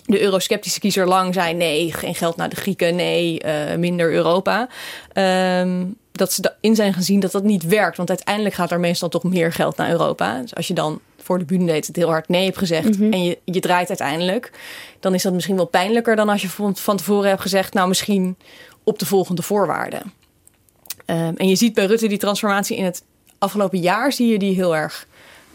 [0.09, 4.69] de eurosceptische kiezer lang zei: nee, geen geld naar de Grieken, nee, uh, minder Europa.
[5.13, 7.97] Um, dat ze in zijn gezien dat dat niet werkt.
[7.97, 10.41] Want uiteindelijk gaat er meestal toch meer geld naar Europa.
[10.41, 13.13] Dus als je dan voor de bühne het heel hard nee hebt gezegd mm -hmm.
[13.13, 14.51] en je, je draait uiteindelijk,
[14.99, 17.87] dan is dat misschien wel pijnlijker dan als je van, van tevoren hebt gezegd: nou,
[17.87, 18.37] misschien
[18.83, 20.13] op de volgende voorwaarden.
[21.05, 23.03] Um, en je ziet bij Rutte die transformatie in het
[23.37, 25.07] afgelopen jaar, zie je die heel erg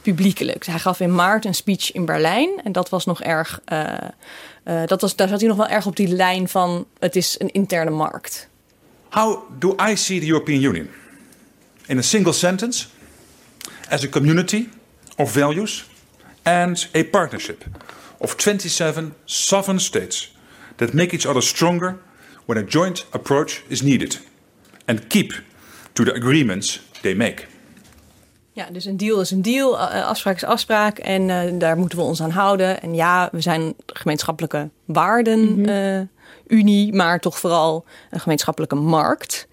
[0.05, 0.67] publiekelijk.
[0.67, 2.61] Hij gaf in maart een speech in Berlijn.
[2.65, 3.61] En dat was nog erg.
[3.73, 3.93] Uh,
[4.65, 7.37] uh, dat was, daar zat hij nog wel erg op die lijn van het is
[7.39, 8.49] een interne markt.
[9.09, 10.89] How do I see the European Union?
[11.87, 12.87] In a single sentence,
[13.89, 14.69] as a community
[15.17, 15.85] of values
[16.43, 17.65] and a partnership
[18.19, 20.37] of 27 sovereign states
[20.77, 21.99] that make each other stronger
[22.47, 24.19] when a joint approach is needed
[24.87, 25.33] and keep
[25.93, 27.47] to the agreements they make.
[28.55, 32.05] Ja, dus een deal is een deal, afspraak is afspraak en uh, daar moeten we
[32.05, 32.83] ons aan houden.
[32.83, 35.69] En ja, we zijn gemeenschappelijke waarden mm -hmm.
[35.69, 36.01] uh,
[36.47, 39.49] unie, maar toch vooral een gemeenschappelijke markt.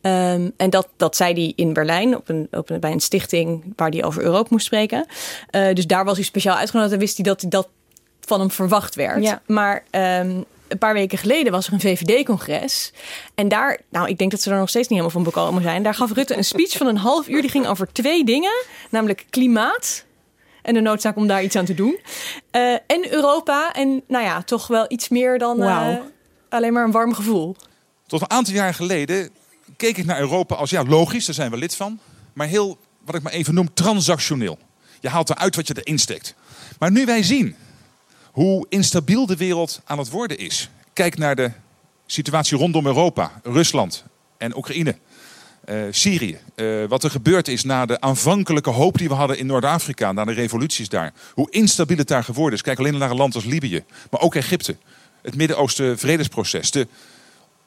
[0.00, 3.72] Um, en dat, dat zei hij in Berlijn op een, op een, bij een stichting
[3.76, 5.06] waar hij over Europa moest spreken.
[5.50, 7.68] Uh, dus daar was hij speciaal uitgenodigd en wist hij dat dat
[8.20, 9.22] van hem verwacht werd.
[9.22, 9.42] Ja.
[9.46, 12.92] Maar um, een paar weken geleden was er een VVD-congres.
[13.34, 15.82] En daar, nou, ik denk dat ze er nog steeds niet helemaal van bekomen zijn.
[15.82, 17.40] Daar gaf Rutte een speech van een half uur.
[17.40, 20.04] Die ging over twee dingen, namelijk klimaat
[20.62, 21.98] en de noodzaak om daar iets aan te doen.
[22.52, 23.72] Uh, en Europa.
[23.72, 25.90] En nou ja, toch wel iets meer dan wow.
[25.90, 25.96] uh,
[26.48, 27.56] alleen maar een warm gevoel.
[28.06, 29.30] Tot een aantal jaar geleden
[29.76, 31.98] keek ik naar Europa als, ja, logisch, daar zijn we lid van.
[32.32, 34.58] Maar heel, wat ik maar even noem, transactioneel.
[35.00, 36.34] Je haalt eruit wat je erin steekt.
[36.78, 37.56] Maar nu wij zien
[38.34, 40.70] hoe instabiel de wereld aan het worden is.
[40.92, 41.50] Kijk naar de
[42.06, 44.04] situatie rondom Europa, Rusland
[44.38, 44.96] en Oekraïne.
[45.68, 46.38] Uh, Syrië.
[46.56, 50.24] Uh, wat er gebeurd is na de aanvankelijke hoop die we hadden in Noord-Afrika, na
[50.24, 51.12] de revoluties daar.
[51.34, 52.62] Hoe instabiel het daar geworden is.
[52.62, 54.76] Kijk alleen naar een land als Libië, maar ook Egypte.
[55.22, 56.70] Het Midden-Oosten vredesproces.
[56.70, 56.88] De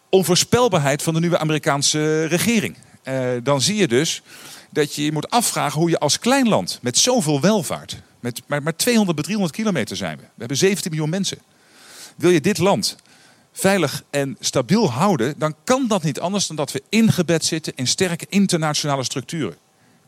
[0.10, 2.77] onvoorspelbaarheid van de nieuwe Amerikaanse regering.
[3.03, 4.21] Uh, dan zie je dus
[4.71, 8.63] dat je je moet afvragen hoe je als klein land met zoveel welvaart, met maar,
[8.63, 10.23] maar 200 bij 300 kilometer zijn we.
[10.23, 11.38] We hebben 17 miljoen mensen.
[12.15, 12.95] Wil je dit land
[13.51, 17.88] veilig en stabiel houden, dan kan dat niet anders dan dat we ingebed zitten in
[17.88, 19.58] sterke internationale structuren.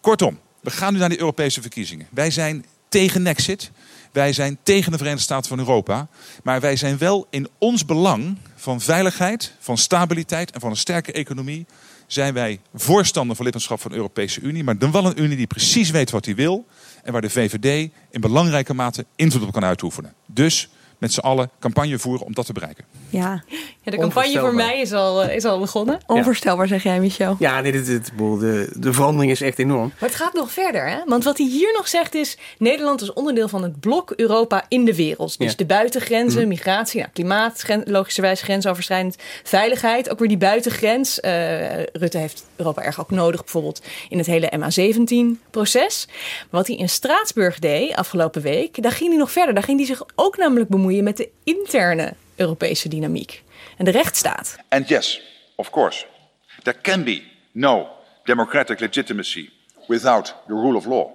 [0.02, 2.08] Kortom, we gaan nu naar de Europese verkiezingen.
[2.12, 3.72] Wij zijn tegen Nexit.
[4.12, 6.08] Wij zijn tegen de Verenigde Staten van Europa.
[6.43, 11.12] Maar wij zijn wel in ons belang van veiligheid, van stabiliteit en van een sterke
[11.12, 11.65] economie.
[12.12, 14.63] Zijn wij voorstander van lidmaatschap van de Europese Unie.
[14.63, 16.65] Maar dan wel een Unie die precies weet wat hij wil.
[17.04, 20.13] En waar de VVD in belangrijke mate invloed op kan uitoefenen.
[20.26, 22.83] Dus met z'n allen campagne voeren om dat te bereiken.
[23.09, 23.43] Ja,
[23.81, 25.99] ja de campagne voor mij is al, is al begonnen.
[26.07, 27.35] Onvoorstelbaar, zeg jij, Michel.
[27.39, 29.91] Ja, nee, dit, dit, de, de verandering is echt enorm.
[29.99, 30.97] Maar het gaat nog verder, hè?
[31.05, 32.38] Want wat hij hier nog zegt is...
[32.57, 35.38] Nederland is onderdeel van het blok Europa in de wereld.
[35.38, 35.57] Dus ja.
[35.57, 36.47] de buitengrenzen, mm.
[36.47, 40.09] migratie, ja, klimaat, gren, logischerwijs grensoverschrijdend, veiligheid.
[40.09, 41.19] Ook weer die buitengrens.
[41.19, 46.07] Uh, Rutte heeft Europa erg ook nodig, bijvoorbeeld in het hele MA17-proces.
[46.49, 49.53] Wat hij in Straatsburg deed afgelopen week, daar ging hij nog verder.
[49.53, 53.43] Daar ging hij zich ook namelijk bemoeien met de interne Europese dynamiek
[53.78, 54.58] en de rechtsstaat.
[54.69, 55.21] And yes,
[55.56, 56.06] of course,
[56.63, 57.21] there can be
[57.52, 57.88] no
[58.23, 59.49] democratic legitimacy
[59.88, 61.12] without the rule of law.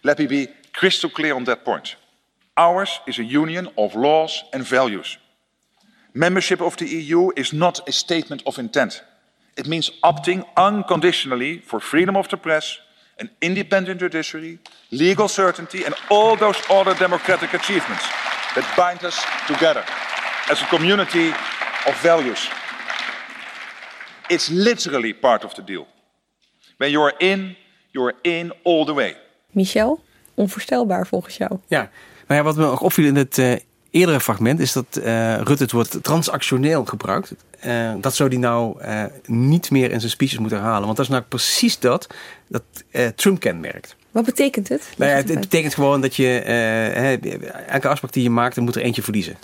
[0.00, 1.96] Let me be crystal clear on that point.
[2.54, 5.18] Ours is a union of laws and values.
[6.12, 9.04] Membership of the EU is not a statement of intent.
[9.54, 12.80] It means opting unconditionally for freedom of the press,
[13.18, 14.58] an independent judiciary,
[14.90, 18.04] legal certainty, and all those other democratic achievements
[18.54, 19.84] that bind us together
[20.50, 21.28] as a community
[21.86, 22.50] of values.
[24.26, 25.86] It's literally part of the deal.
[26.76, 27.56] When you're in,
[27.90, 29.16] you're in all the way.
[29.50, 30.00] Michel,
[30.34, 31.58] onvoorstelbaar volgens jou.
[31.66, 31.90] Ja,
[32.26, 33.56] nou ja, wat me ook opviel in het uh,
[33.90, 37.34] eerdere fragment is dat uh, Rutte het woord transactioneel gebruikt.
[37.66, 38.82] Uh, dat zou hij nou
[39.26, 40.84] niet meer in zijn speeches moeten herhalen.
[40.84, 42.06] Want dat is nou precies dat
[42.48, 42.62] dat
[43.14, 43.96] Trump kenmerkt.
[44.10, 44.88] Wat betekent het?
[44.96, 46.40] Nou ja, het, het, betekent gewoon dat je
[47.66, 49.36] elke afspraak die je maakt, dan moet er eentje verliezen.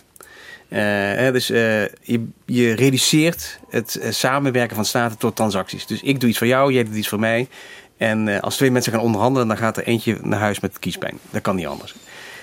[0.68, 5.87] Uh, dus uh, je, je, reduceert het samenwerken van staten tot transacties.
[5.87, 7.48] Dus ik doe iets voor jou, jij doet iets voor mij.
[7.96, 11.18] En als twee mensen gaan onderhandelen, dan gaat er eentje naar huis met kiespijn.
[11.31, 11.94] Dat kan niet anders.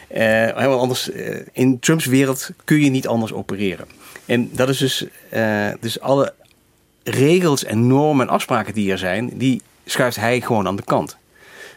[0.07, 1.10] helemaal anders.
[1.51, 3.88] in Trumps wereld kun je niet anders opereren.
[4.25, 5.05] En dat is dus,
[5.79, 6.34] dus alle
[7.03, 11.17] regels en normen en afspraken die er zijn, die schuift hij gewoon aan de kant.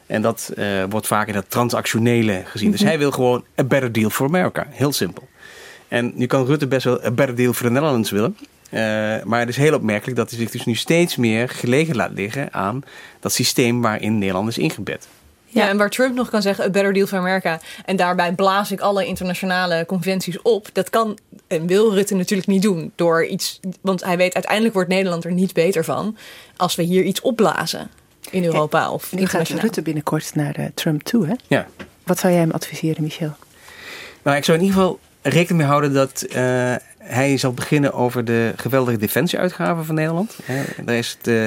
[0.07, 0.53] En dat
[0.88, 2.71] wordt vaak in dat transactionele gezien.
[2.71, 2.88] Dus mhm.
[2.88, 4.67] hij wil gewoon a better deal for America.
[4.71, 5.29] Heel simpel.
[5.88, 8.37] En nu kan Rutte best wel een better deal voor de Netherlands willen.
[8.71, 8.81] Uh,
[9.25, 12.53] maar het is heel opmerkelijk dat hij zich dus nu steeds meer gelegen laat liggen
[12.53, 12.83] aan
[13.21, 15.09] dat systeem waarin Nederland is ingebed.
[15.47, 17.61] Ja, en waar Trump nog kan zeggen, a better deal for America.
[17.85, 20.69] En daarbij blaas ik alle internationale conventies op.
[20.73, 22.93] Dat kan en wil Rutte natuurlijk niet doen.
[22.95, 26.17] Door iets, want hij weet uiteindelijk wordt Nederland er niet beter van.
[26.57, 27.90] Als we hier iets opblazen
[28.31, 31.35] in Europa of Nu gaat Rutte binnenkort naar uh, Trump toe, hè?
[31.47, 31.67] Ja.
[32.05, 33.37] Wat zou jij hem adviseren, Michel?
[34.23, 36.35] Nou, ik zou in ieder geval rekening mee houden dat uh,
[36.99, 40.39] hij zal beginnen over de geweldige defensieuitgaven van Nederland.
[40.85, 41.45] daar is het, uh,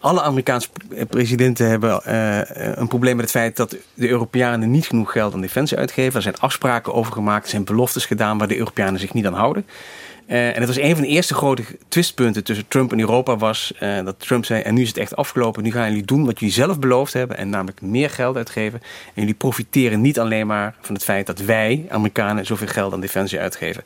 [0.00, 0.68] alle Amerikaanse
[1.08, 2.40] presidenten hebben uh,
[2.76, 6.16] een probleem met het feit dat de Europeanen niet genoeg geld aan defensie uitgeven.
[6.16, 9.34] Er zijn afspraken over gemaakt, er zijn beloftes gedaan waar de Europeanen zich niet aan
[9.34, 9.66] houden.
[10.26, 13.72] Uh, en het was een van de eerste grote twistpunten tussen Trump en Europa was
[13.80, 16.38] uh, dat Trump zei, en nu is het echt afgelopen, nu gaan jullie doen wat
[16.38, 18.80] jullie zelf beloofd hebben en namelijk meer geld uitgeven.
[18.82, 23.00] En jullie profiteren niet alleen maar van het feit dat wij, Amerikanen, zoveel geld aan
[23.00, 23.84] defensie uitgeven.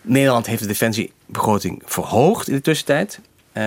[0.00, 3.20] Nederland heeft de defensiebegroting verhoogd in de tussentijd.
[3.52, 3.62] Uh,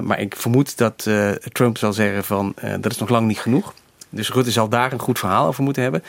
[0.00, 1.10] maar ik vermoed dat
[1.52, 3.74] Trump zal zeggen van dat is nog lang niet genoeg.
[4.10, 6.02] Dus Rutte zal daar een goed verhaal over moeten hebben.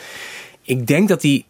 [0.62, 1.44] Ik denk dat hij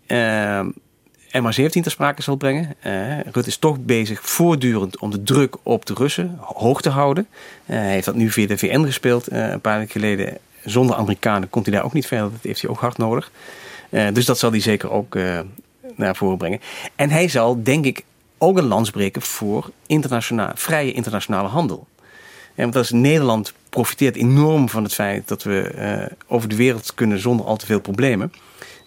[1.30, 2.74] MH17 ter sprake zal brengen.
[2.86, 7.26] Uh, Rutte is toch bezig voortdurend om de druk op de Russen hoog te houden.
[7.66, 10.38] Uh, hij heeft dat nu via de VN gespeeld uh, een paar weken geleden.
[10.64, 12.30] Zonder Amerikanen komt hij daar ook niet verder.
[12.30, 13.30] Dat heeft hij ook hard nodig.
[14.12, 15.18] dus dat zal hij zeker ook
[15.96, 16.60] naar voren brengen.
[16.94, 18.04] En hij zal, denk ik,
[18.38, 21.86] ook een lans breken voor internationale, vrije internationale handel.
[22.54, 27.46] Ja, want Nederland profiteert enorm van het feit dat we over de wereld kunnen zonder
[27.46, 28.32] al te veel problemen.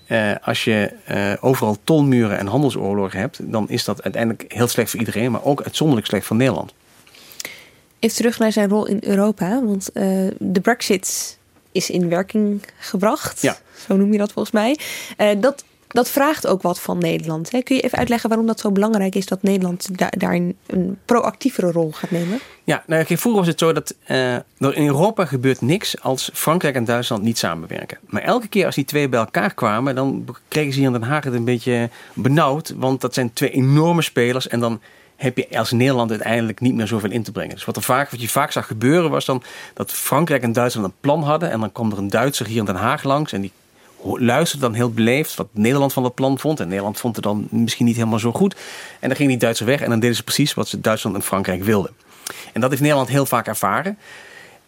[0.08, 4.90] Uh, als je uh, overal tolmuren en handelsoorlogen hebt, dan is dat uiteindelijk heel slecht
[4.90, 6.74] voor iedereen, maar ook uitzonderlijk slecht voor Nederland.
[8.00, 11.38] Even terug naar zijn rol in Europa, want uh, de Brexit
[11.72, 13.42] is in werking gebracht.
[13.42, 13.58] Ja.
[13.88, 14.78] Zo noem je dat volgens mij.
[15.40, 15.64] dat
[15.94, 17.52] dat vraagt ook wat van Nederland.
[17.52, 17.62] Hè?
[17.62, 21.92] Kun je even uitleggen waarom dat zo belangrijk is dat Nederland daarin een proactievere rol
[21.92, 22.40] gaat nemen?
[22.64, 26.86] Ja, nou, vroeger was het zo dat uh, in Europa gebeurt niks als Frankrijk en
[26.86, 27.98] Duitsland niet samenwerken.
[28.06, 31.04] Maar elke keer als die twee bij elkaar kwamen, dan kregen ze hier in Den
[31.10, 32.74] Haag het een beetje benauwd.
[32.78, 34.82] Want dat zijn twee enorme spelers en dan
[35.16, 37.56] heb je als Nederland uiteindelijk niet meer zoveel in te brengen.
[37.56, 40.88] Dus wat, er vaak, wat je vaak zag gebeuren was dan dat Frankrijk en Duitsland
[40.88, 41.52] een plan hadden.
[41.52, 43.52] En dan kwam er een Duitser hier in Den Haag langs en die
[44.04, 46.60] luisterde dan heel beleefd wat Nederland van het plan vond.
[46.60, 48.56] En Nederland vond het dan misschien niet helemaal zo goed.
[49.00, 51.22] En dan ging die Duitser weg en dan deden ze precies wat ze Duitsland en
[51.22, 51.92] Frankrijk wilden.
[52.54, 53.98] En dat heeft Nederland heel vaak ervaren.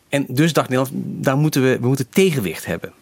[0.09, 2.93] En dus dacht Nederland, daar moeten we, we moeten tegenwicht hebben.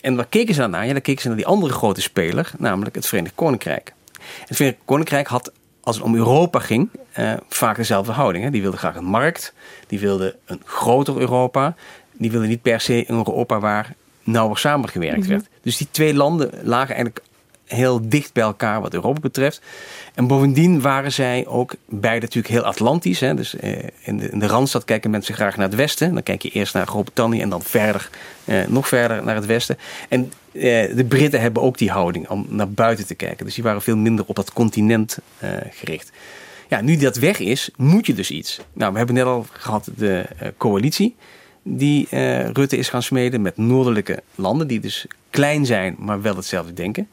[0.00, 0.86] En waar keken ze dan naar?
[0.86, 3.92] Ja, dan keken ze naar die andere grote speler, namelijk het Verenigd Koninkrijk.
[4.46, 8.44] Het Verenigd Koninkrijk had, als het om Europa ging, eh, vaak dezelfde houding.
[8.44, 8.50] Hè.
[8.50, 9.52] Die wilde graag een markt,
[9.86, 11.74] die wilde een groter Europa.
[12.12, 13.94] Die wilde niet per se een Europa waar
[14.30, 15.28] nauwer samengewerkt mhm.
[15.28, 15.48] werd.
[15.62, 17.24] Dus die twee landen lagen eigenlijk
[17.64, 19.60] heel dicht bij elkaar wat Europa betreft.
[20.14, 23.20] En bovendien waren zij ook beide natuurlijk heel Atlantisch.
[23.20, 23.34] Hè?
[23.34, 26.14] Dus eh, in, de, in de Randstad kijken mensen graag naar het westen.
[26.14, 28.10] Dan kijk je eerst naar Groot-Brittannië en dan verder,
[28.44, 29.78] eh, nog verder naar het westen.
[30.08, 33.44] En eh, de Britten hebben ook die houding om naar buiten te kijken.
[33.44, 36.10] Dus die waren veel minder op dat continent eh, gericht.
[36.68, 38.60] Ja, nu dat weg is, moet je dus iets.
[38.72, 41.16] Nou, we hebben net al gehad de eh, coalitie
[41.62, 46.36] die uh, Rutte is gaan smeden met noordelijke landen, die dus klein zijn, maar wel
[46.36, 47.08] hetzelfde denken.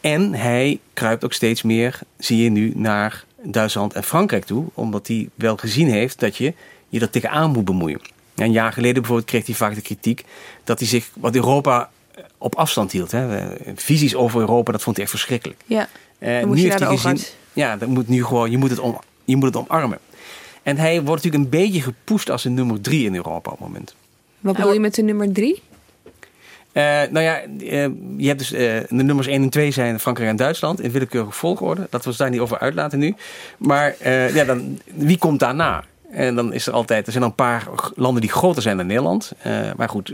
[0.00, 5.06] En hij kruipt ook steeds meer, zie je nu, naar Duitsland en Frankrijk toe, omdat
[5.06, 6.54] hij wel gezien heeft dat je
[6.88, 8.00] je er tegenaan moet bemoeien.
[8.34, 10.24] Een jaar geleden bijvoorbeeld kreeg hij vaak de kritiek
[10.64, 13.10] dat hij zich, wat Europa eh, op afstand hield.
[13.10, 13.48] Hè.
[13.74, 15.60] Visies over Europa, dat vond hij echt verschrikkelijk.
[15.66, 15.88] Ja,
[16.18, 17.18] uh, nu heeft hij gezien,
[17.52, 18.80] ja, dat moet nu gewoon, je moet het
[19.24, 19.98] je moet het omarmen.
[20.68, 23.68] En hij wordt natuurlijk een beetje gepusht als een nummer drie in Europa op het
[23.68, 23.94] moment.
[24.40, 25.62] Wat bedoel je met de nummer drie?
[26.72, 30.30] Uh, nou ja, uh, je hebt dus uh, de nummers 1 en 2 zijn Frankrijk
[30.30, 31.86] en Duitsland in willekeurige volgorde.
[31.90, 33.14] Dat we daar niet over uitlaten nu.
[33.58, 33.96] Maar
[34.34, 35.84] ja, dan, wie komt daarna?
[36.10, 39.32] En dan is er altijd, er zijn een paar landen die groter zijn dan Nederland.
[39.76, 40.12] maar goed,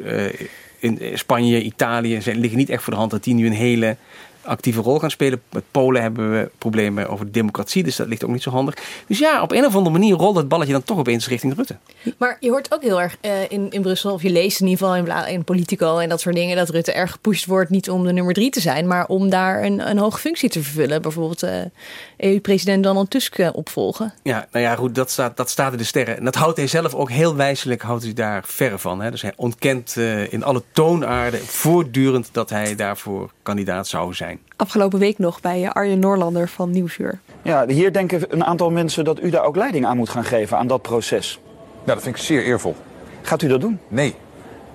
[0.79, 3.97] in Spanje, Italië zijn, liggen niet echt voor de hand dat die nu een hele
[4.45, 5.43] actieve rol gaan spelen.
[5.53, 8.75] Met Polen hebben we problemen over democratie, dus dat ligt ook niet zo handig.
[9.07, 11.77] Dus ja, op een of andere manier rolt het balletje dan toch opeens richting Rutte.
[12.19, 14.87] Maar je hoort ook heel erg uh, in, in Brussel, of je leest in ieder
[14.87, 18.05] geval in, in Politico en dat soort dingen, dat Rutte erg gepusht wordt niet om
[18.05, 21.03] de nummer drie te zijn, maar om daar een, een hoge functie te vervullen.
[21.03, 21.71] Bijvoorbeeld uh, eh,
[22.17, 24.15] EU-president Donald Tusk uh, opvolgen.
[24.23, 26.17] Ja, nou ja, goed, dat staat, dat staat in de sterren.
[26.17, 29.01] En dat houdt hij zelf ook heel wijselijk, houdt hij daar verre van.
[29.01, 29.11] Hè?
[29.11, 29.97] Dus hij ontkent
[30.29, 35.99] in alle toonaarden voortdurend dat hij daarvoor kandidaat zou zijn afgelopen week nog bij Arjen
[35.99, 37.19] Noorlander van Nieuwsuur.
[37.43, 40.59] Ja, hier denken een aantal mensen dat u daar ook leiding aan moet gaan geven
[40.59, 41.41] aan dat proces.
[41.85, 42.75] Ja, dat vind ik zeer eervol.
[43.23, 43.79] Gaat u dat doen?
[43.89, 44.15] Nee.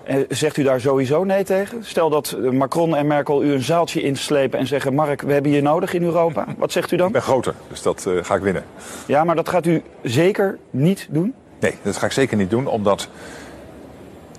[0.03, 1.85] Eh, zegt u daar sowieso nee tegen?
[1.85, 4.93] Stel dat Macron en Merkel u een zaaltje inslepen en zeggen...
[4.93, 6.45] Mark, we hebben je nodig in Europa.
[6.57, 7.07] Wat zegt u dan?
[7.07, 8.63] Ik ben groter, dus dat uh, ga ik winnen.
[9.05, 11.33] Ja, maar dat gaat u zeker niet doen?
[11.59, 13.09] Nee, dat ga ik zeker niet doen, omdat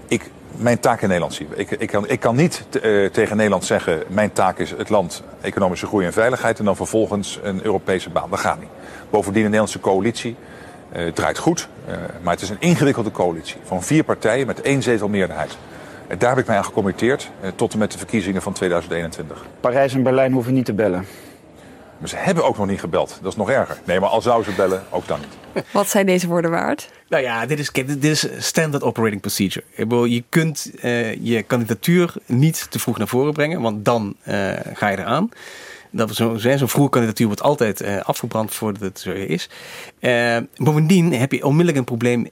[0.09, 0.30] ik
[0.61, 1.49] mijn taak in Nederland zien.
[1.55, 5.23] Ik, ik, kan, ik kan niet uh, tegen Nederland zeggen: mijn taak is het land
[5.40, 6.59] economische groei en veiligheid.
[6.59, 8.31] en dan vervolgens een Europese baan.
[8.31, 8.68] Dat gaat niet.
[9.11, 10.37] Bovendien, de Nederlandse coalitie
[10.96, 11.68] uh, draait goed.
[11.88, 15.59] Uh, maar het is een ingewikkelde coalitie van vier partijen met één zetel meerderheid.
[16.07, 19.44] En daar heb ik mij aan gecommitteerd tot en met de verkiezingen van 2021.
[19.61, 21.07] Parijs en Berlijn hoeven niet te bellen.
[22.00, 23.18] Maar ze hebben ook nog niet gebeld.
[23.22, 23.80] Dat is nog erger.
[23.84, 25.64] Nee, maar al zouden ze bellen, ook dan niet.
[25.72, 26.90] Wat zijn deze woorden waard?
[27.08, 29.64] Nou ja, dit is, dit is standard operating procedure.
[30.08, 34.88] Je kunt uh, je kandidatuur niet te vroeg naar voren brengen, want dan uh, ga
[34.88, 35.28] je eraan.
[35.90, 39.48] Dat zo, zo'n vroege kandidatuur wordt altijd uh, afgebrand voordat het zo is.
[40.56, 42.28] bovendien heb je onmiddellijk een probleem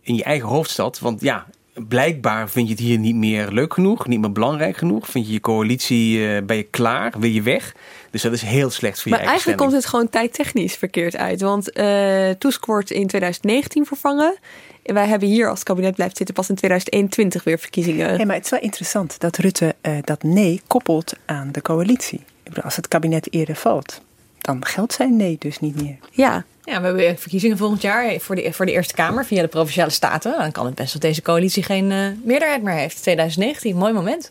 [0.00, 0.98] in je eigen hoofdstad.
[0.98, 1.46] Want ja,
[1.88, 5.06] blijkbaar vind je het hier niet meer leuk genoeg, niet meer belangrijk genoeg.
[5.08, 7.74] Vind je je coalitie, uh, ben je klaar, wil je weg.
[8.10, 11.40] Dus dat is heel slecht voor je maar eigenlijk komt het gewoon tijdtechnisch verkeerd uit.
[11.40, 14.38] Want uh, Tusk wordt in 2019 vervangen.
[14.82, 18.16] En wij hebben hier als het kabinet blijft zitten pas in 2021 weer verkiezingen.
[18.16, 22.18] Hey, maar het is wel interessant dat Rutte uh, dat nee koppelt aan de coalitie.
[22.18, 24.00] Ik bedoel, als het kabinet eerder valt,
[24.38, 25.96] dan geldt zijn nee dus niet meer.
[26.10, 29.48] Ja, ja, we hebben verkiezingen volgend jaar voor de, voor de Eerste Kamer via de
[29.48, 30.38] Provinciale Staten.
[30.38, 33.02] Dan kan het best dat deze coalitie geen uh, meerderheid meer heeft.
[33.02, 34.30] 2019, mooi moment.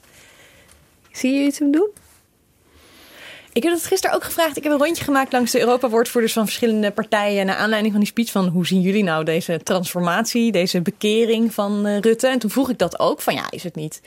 [1.11, 1.89] Zie je iets hem doen?
[3.57, 4.57] Ik heb het gisteren ook gevraagd.
[4.57, 7.45] Ik heb een rondje gemaakt langs de Europa-woordvoerders van verschillende partijen.
[7.45, 11.87] Naar aanleiding van die speech van hoe zien jullie nou deze transformatie, deze bekering van
[11.87, 12.27] uh, Rutte?
[12.27, 14.01] En toen vroeg ik dat ook van ja, is het niet?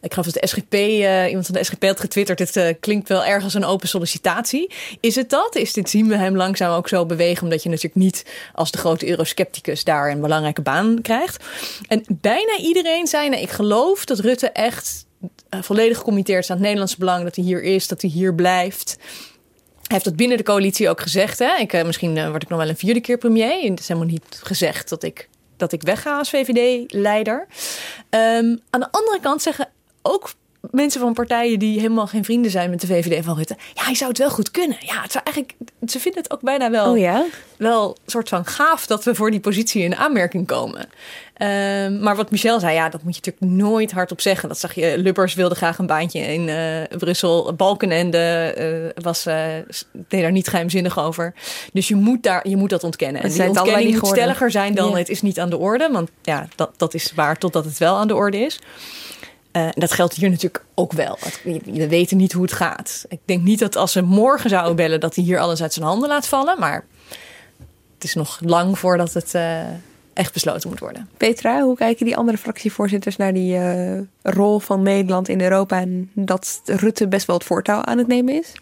[0.00, 3.08] Ik geloof dat de SGP, uh, iemand van de SGP had getwitterd, dit uh, klinkt
[3.08, 4.70] wel erg als een open sollicitatie.
[5.00, 5.56] Is het dat?
[5.56, 8.24] Is dit, zien we hem langzaam ook zo bewegen, omdat je natuurlijk niet
[8.54, 11.44] als de grote euroscepticus daar een belangrijke baan krijgt?
[11.88, 15.04] En bijna iedereen zei, nou, ik geloof dat Rutte echt
[15.60, 17.24] volledig gecommitteerd is aan het Nederlandse belang.
[17.24, 18.96] Dat hij hier is, dat hij hier blijft.
[19.82, 21.38] Hij heeft dat binnen de coalitie ook gezegd.
[21.38, 21.56] Hè?
[21.56, 23.70] Ik, uh, misschien uh, word ik nog wel een vierde keer premier.
[23.70, 27.46] Het is helemaal niet gezegd dat ik, dat ik wegga als VVD-leider.
[28.10, 29.68] Um, aan de andere kant zeggen
[30.02, 30.30] ook
[30.70, 33.56] mensen van partijen die helemaal geen vrienden zijn met de VVD van Rutte.
[33.74, 34.76] Ja, hij zou het wel goed kunnen.
[34.80, 35.54] Ja, het zou eigenlijk,
[35.86, 37.24] ze vinden het ook bijna wel, oh ja?
[37.56, 40.88] wel een soort van gaaf dat we voor die positie in aanmerking komen.
[41.42, 44.48] Um, maar wat Michel zei, ja, dat moet je natuurlijk nooit hardop zeggen.
[44.48, 47.54] Dat zag je, Lubbers wilde graag een baantje in uh, Brussel.
[47.54, 48.54] Balkenende
[48.96, 49.44] uh, was, uh,
[49.92, 51.34] deed daar niet geheimzinnig over.
[51.72, 53.22] Dus je moet, daar, je moet dat ontkennen.
[53.22, 54.96] En die ontkenning moet stelliger zijn dan ja.
[54.96, 55.88] het is niet aan de orde.
[55.92, 58.58] Want ja, dat, dat is waar totdat het wel aan de orde is.
[59.52, 61.18] Uh, dat geldt hier natuurlijk ook wel.
[61.64, 63.04] We weten niet hoe het gaat.
[63.08, 65.86] Ik denk niet dat als ze morgen zouden bellen, dat hij hier alles uit zijn
[65.86, 66.58] handen laat vallen.
[66.58, 66.84] Maar
[67.94, 69.60] het is nog lang voordat het uh,
[70.12, 71.08] echt besloten moet worden.
[71.16, 76.10] Petra, hoe kijken die andere fractievoorzitters naar die uh, rol van Nederland in Europa en
[76.14, 78.52] dat Rutte best wel het voortouw aan het nemen is?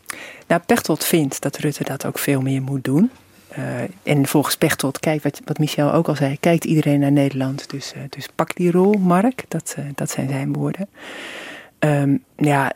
[0.47, 3.11] Nou, Pechtold vindt dat Rutte dat ook veel meer moet doen.
[3.59, 7.71] Uh, en volgens Pechtold, kijk wat, wat Michel ook al zei, kijkt iedereen naar Nederland.
[7.71, 9.45] Dus, uh, dus pak die rol, Mark.
[9.49, 10.89] Dat, uh, dat zijn zijn woorden.
[11.79, 12.73] Um, ja,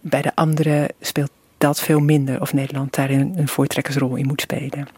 [0.00, 4.88] bij de anderen speelt dat veel minder of Nederland daarin een voortrekkersrol in moet spelen.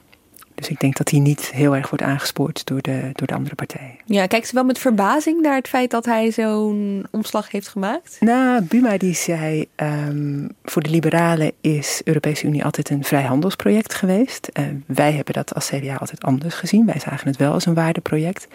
[0.54, 3.54] Dus ik denk dat hij niet heel erg wordt aangespoord door de, door de andere
[3.54, 3.96] partijen.
[4.04, 8.16] Ja, kijkt ze wel met verbazing naar het feit dat hij zo'n omslag heeft gemaakt?
[8.20, 14.50] Nou, Buma die zei, um, voor de liberalen is Europese Unie altijd een vrijhandelsproject geweest.
[14.58, 16.86] Uh, wij hebben dat als CDA altijd anders gezien.
[16.86, 18.48] Wij zagen het wel als een waardeproject.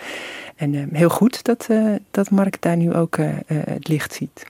[0.56, 3.18] En uh, heel goed dat, uh, dat Mark daar nu ook
[3.48, 4.46] het licht ziet.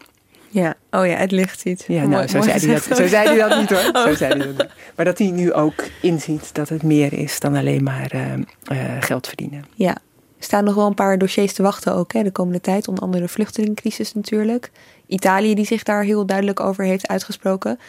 [0.51, 1.85] Ja, oh ja, het licht ziet.
[1.87, 4.03] Ja, nou, zo, zei hij dat, zo zei hij dat niet hoor.
[4.07, 4.67] Zo zei hij dat niet.
[4.95, 8.95] Maar dat hij nu ook inziet dat het meer is dan alleen maar uh, uh,
[8.99, 9.65] geld verdienen.
[9.75, 9.91] Ja,
[10.39, 12.87] er staan nog wel een paar dossiers te wachten ook hè, de komende tijd.
[12.87, 14.71] Onder andere de vluchtelingencrisis natuurlijk.
[15.07, 17.79] Italië die zich daar heel duidelijk over heeft uitgesproken.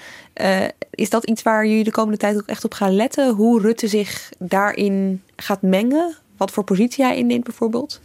[0.40, 3.34] Uh, is dat iets waar jullie de komende tijd ook echt op gaan letten?
[3.34, 6.16] Hoe Rutte zich daarin gaat mengen?
[6.36, 8.00] Wat voor positie hij inneemt bijvoorbeeld?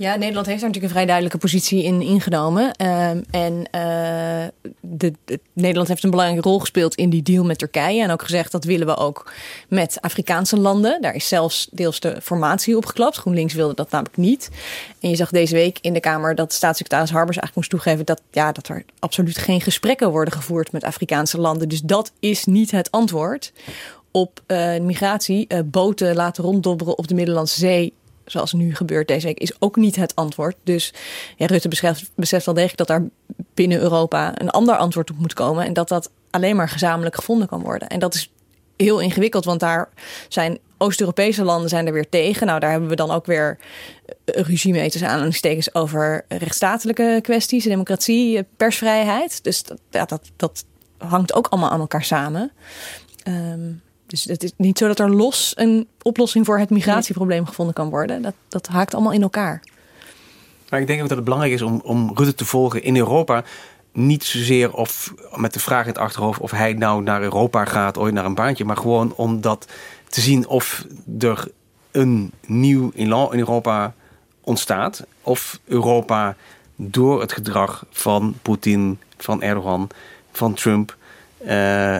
[0.00, 2.64] Ja, Nederland heeft daar natuurlijk een vrij duidelijke positie in ingenomen.
[2.64, 7.58] Um, en uh, de, de, Nederland heeft een belangrijke rol gespeeld in die deal met
[7.58, 8.02] Turkije.
[8.02, 9.32] En ook gezegd dat willen we ook
[9.68, 11.02] met Afrikaanse landen.
[11.02, 13.16] Daar is zelfs deels de formatie opgeklapt.
[13.16, 14.50] GroenLinks wilde dat namelijk niet.
[15.00, 18.22] En je zag deze week in de Kamer dat staatssecretaris Harbers eigenlijk moest toegeven dat,
[18.30, 21.68] ja, dat er absoluut geen gesprekken worden gevoerd met Afrikaanse landen.
[21.68, 23.52] Dus dat is niet het antwoord
[24.10, 25.44] op uh, migratie.
[25.48, 27.92] Uh, boten laten ronddobberen op de Middellandse Zee
[28.30, 30.56] zoals nu gebeurt deze week, is ook niet het antwoord.
[30.64, 30.92] Dus
[31.36, 33.08] ja, Rutte beseft, beseft wel degelijk dat daar
[33.54, 35.64] binnen Europa een ander antwoord op moet komen.
[35.64, 37.88] En dat dat alleen maar gezamenlijk gevonden kan worden.
[37.88, 38.32] En dat is
[38.76, 39.88] heel ingewikkeld, want daar
[40.28, 42.46] zijn Oost-Europese landen zijn er weer tegen.
[42.46, 43.58] Nou, daar hebben we dan ook weer
[44.24, 49.44] ruzie mee tussen aanhalingstekens over rechtsstatelijke kwesties, democratie, persvrijheid.
[49.44, 50.64] Dus dat, ja, dat, dat
[50.98, 52.52] hangt ook allemaal aan elkaar samen.
[53.28, 57.74] Um, dus het is niet zo dat er los een oplossing voor het migratieprobleem gevonden
[57.74, 58.22] kan worden.
[58.22, 59.62] Dat, dat haakt allemaal in elkaar.
[60.68, 63.44] Maar ik denk ook dat het belangrijk is om, om Rutte te volgen in Europa.
[63.92, 67.98] Niet zozeer of met de vraag in het achterhoofd of hij nou naar Europa gaat,
[67.98, 68.64] ooit naar een baantje.
[68.64, 69.66] Maar gewoon om dat
[70.08, 70.86] te zien of
[71.18, 71.48] er
[71.90, 73.94] een nieuw in Europa
[74.40, 75.04] ontstaat.
[75.22, 76.36] Of Europa
[76.76, 79.88] door het gedrag van Poetin, van Erdogan,
[80.32, 80.96] van Trump.
[81.46, 81.98] Uh,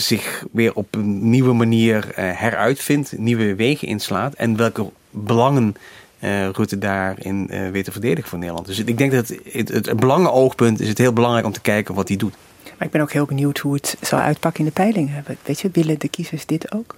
[0.00, 5.74] zich weer op een nieuwe manier uh, heruitvindt, nieuwe wegen inslaat en welke belangen
[6.20, 8.66] uh, Rutte daarin uh, weet te verdedigen voor Nederland.
[8.66, 11.60] Dus ik denk dat het, het, het, het belangenoogpunt is het heel belangrijk om te
[11.60, 12.34] kijken wat hij doet.
[12.62, 15.24] Maar ik ben ook heel benieuwd hoe het zal uitpakken in de peilingen.
[15.42, 16.94] Weet je, willen de kiezers dit ook?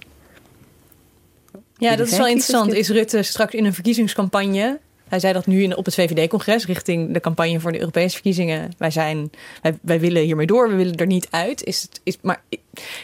[1.77, 2.73] Ja, dat is wel interessant.
[2.73, 4.79] Is Rutte straks in een verkiezingscampagne
[5.11, 8.71] hij zei dat nu in, op het VVD-congres richting de campagne voor de Europese verkiezingen.
[8.77, 9.31] Wij, zijn,
[9.61, 11.63] wij, wij willen hiermee door, we willen er niet uit.
[11.63, 12.43] Is het, is, maar,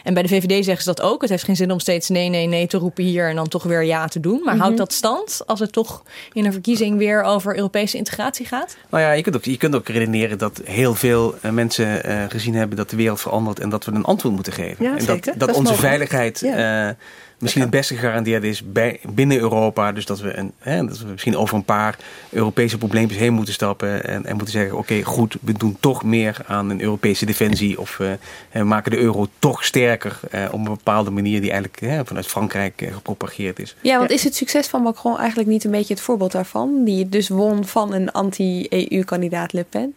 [0.03, 1.21] en bij de VVD zeggen ze dat ook.
[1.21, 3.63] Het heeft geen zin om steeds nee, nee, nee te roepen hier en dan toch
[3.63, 4.41] weer ja te doen.
[4.43, 6.03] Maar mm houdt dat stand als het toch
[6.33, 8.77] in een verkiezing weer over Europese integratie gaat?
[8.89, 12.23] Nou ja, je kunt ook, je kunt ook redeneren dat heel veel uh, mensen uh,
[12.29, 14.85] gezien hebben dat de wereld verandert en dat we een antwoord moeten geven.
[14.85, 15.79] Ja, en dat, dat, dat onze mogelijk.
[15.79, 16.39] veiligheid.
[16.39, 16.87] Ja.
[16.87, 16.93] Uh,
[17.37, 19.91] misschien het beste gegarandeerd is bij, binnen Europa.
[19.91, 21.97] Dus dat we, een, hè, dat we misschien over een paar
[22.29, 24.03] Europese probleempjes heen moeten stappen.
[24.03, 27.79] En, en moeten zeggen: oké, okay, goed, we doen toch meer aan een Europese defensie.
[27.79, 28.11] Of uh,
[28.51, 32.27] we maken de euro toch sterker uh, op een bepaalde manier die eigenlijk hè, vanuit
[32.27, 33.75] Frankrijk uh, gepropageerd is.
[33.81, 36.83] Ja, want is het succes van Macron eigenlijk niet een beetje het voorbeeld daarvan?
[36.83, 39.93] Die dus won van een anti-EU-kandidaat Le Pen?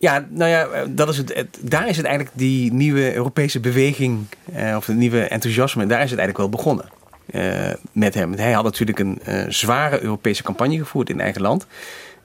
[0.00, 4.26] Ja, nou ja, dat is het, daar is het eigenlijk die nieuwe Europese beweging,
[4.56, 6.88] uh, of het nieuwe enthousiasme, daar is het eigenlijk wel begonnen
[7.30, 8.32] uh, met hem.
[8.32, 11.66] Hij had natuurlijk een uh, zware Europese campagne gevoerd in eigen land.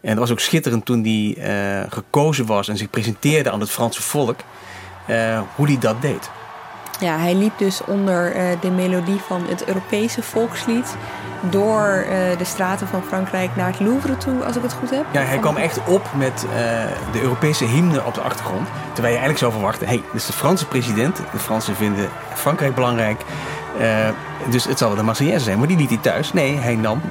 [0.01, 4.01] En het was ook schitterend toen hij gekozen was en zich presenteerde aan het Franse
[4.01, 4.39] volk,
[5.55, 6.30] hoe hij dat deed.
[6.99, 10.95] Ja, hij liep dus onder de melodie van het Europese volkslied
[11.49, 15.05] door uh, de straten van Frankrijk naar het Louvre toe, als ik het goed heb.
[15.11, 16.53] Ja, hij kwam echt op met uh,
[17.11, 18.67] de Europese hymne op de achtergrond.
[18.93, 21.17] Terwijl je eigenlijk zou verwachten, hé, hey, dit is de Franse president.
[21.31, 23.21] De Fransen vinden Frankrijk belangrijk.
[23.79, 24.07] Uh,
[24.49, 25.57] dus het zal wel de Marseillaise zijn.
[25.57, 26.33] Maar die liet hij thuis.
[26.33, 27.01] Nee, hij nam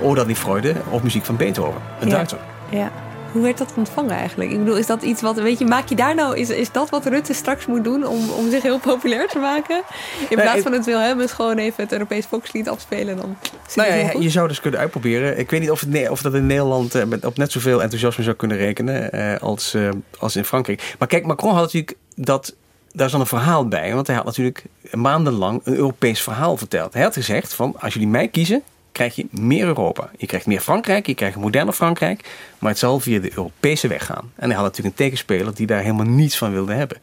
[0.00, 2.14] Oda die Freude of muziek van Beethoven, een ja.
[2.14, 2.38] Duitser.
[2.68, 2.90] Ja.
[3.32, 4.50] Hoe werd dat ontvangen eigenlijk?
[4.50, 6.90] Ik bedoel, is dat iets wat, weet je, maak je daar nou, is, is dat
[6.90, 9.82] wat Rutte straks moet doen om, om zich heel populair te maken?
[10.28, 13.36] In plaats nee, van het Wilhelmus gewoon even het Europees volkslied afspelen, dan
[13.74, 15.38] nou ja, je zou dus kunnen uitproberen.
[15.38, 18.36] Ik weet niet of, het, of dat in Nederland uh, op net zoveel enthousiasme zou
[18.36, 20.94] kunnen rekenen uh, als, uh, als in Frankrijk.
[20.98, 22.54] Maar kijk, Macron had natuurlijk dat
[22.92, 23.94] daar is dan een verhaal bij.
[23.94, 26.92] Want hij had natuurlijk maandenlang een Europees verhaal verteld.
[26.92, 28.62] Hij had gezegd van, als jullie mij kiezen,
[28.92, 30.10] krijg je meer Europa.
[30.16, 32.30] Je krijgt meer Frankrijk, je krijgt een moderner Frankrijk.
[32.58, 34.32] Maar het zal via de Europese weg gaan.
[34.36, 36.98] En hij had natuurlijk een tegenspeler die daar helemaal niets van wilde hebben.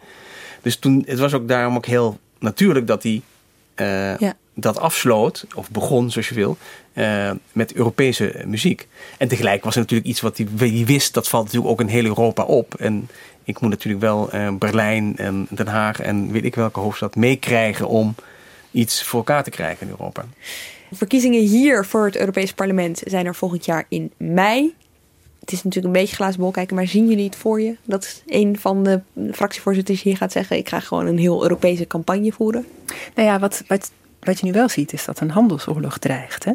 [0.62, 3.22] Dus toen, het was ook daarom ook heel natuurlijk dat hij
[3.76, 4.34] uh, ja.
[4.54, 6.58] dat afsloot, of begon zoals je wil,
[6.94, 8.88] uh, met Europese muziek.
[9.18, 11.88] En tegelijk was het natuurlijk iets wat hij, hij wist, dat valt natuurlijk ook in
[11.88, 12.76] heel Europa op.
[12.76, 13.10] En
[13.44, 17.88] ik moet natuurlijk wel uh, Berlijn en Den Haag en weet ik welke hoofdstad meekrijgen
[17.88, 18.16] om
[18.76, 20.26] iets voor elkaar te krijgen in Europa.
[20.92, 24.74] Verkiezingen hier voor het Europees Parlement zijn er volgend jaar in mei.
[25.40, 27.76] Het is natuurlijk een beetje glazen bol kijken, maar zien jullie het voor je?
[27.84, 29.02] Dat een van de
[29.32, 32.66] fractievoorzitters hier gaat zeggen: ik ga gewoon een heel Europese campagne voeren.
[33.16, 36.44] Nou ja, wat, wat, wat je nu wel ziet, is dat een handelsoorlog dreigt.
[36.44, 36.52] Hè?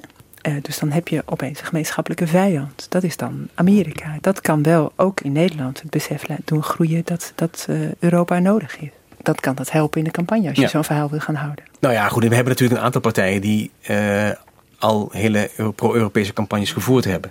[0.49, 2.87] Uh, dus dan heb je opeens een gemeenschappelijke vijand.
[2.89, 4.19] Dat is dan Amerika.
[4.21, 8.81] Dat kan wel ook in Nederland het besef doen groeien dat, dat uh, Europa nodig
[8.81, 8.89] is.
[9.23, 11.65] Dat kan dat helpen in de campagne als je zo'n verhaal wil gaan houden.
[11.81, 12.23] Nou ja, goed.
[12.23, 14.31] We hebben natuurlijk een aantal partijen die uh,
[14.79, 17.31] al hele pro-Europese campagnes gevoerd hebben.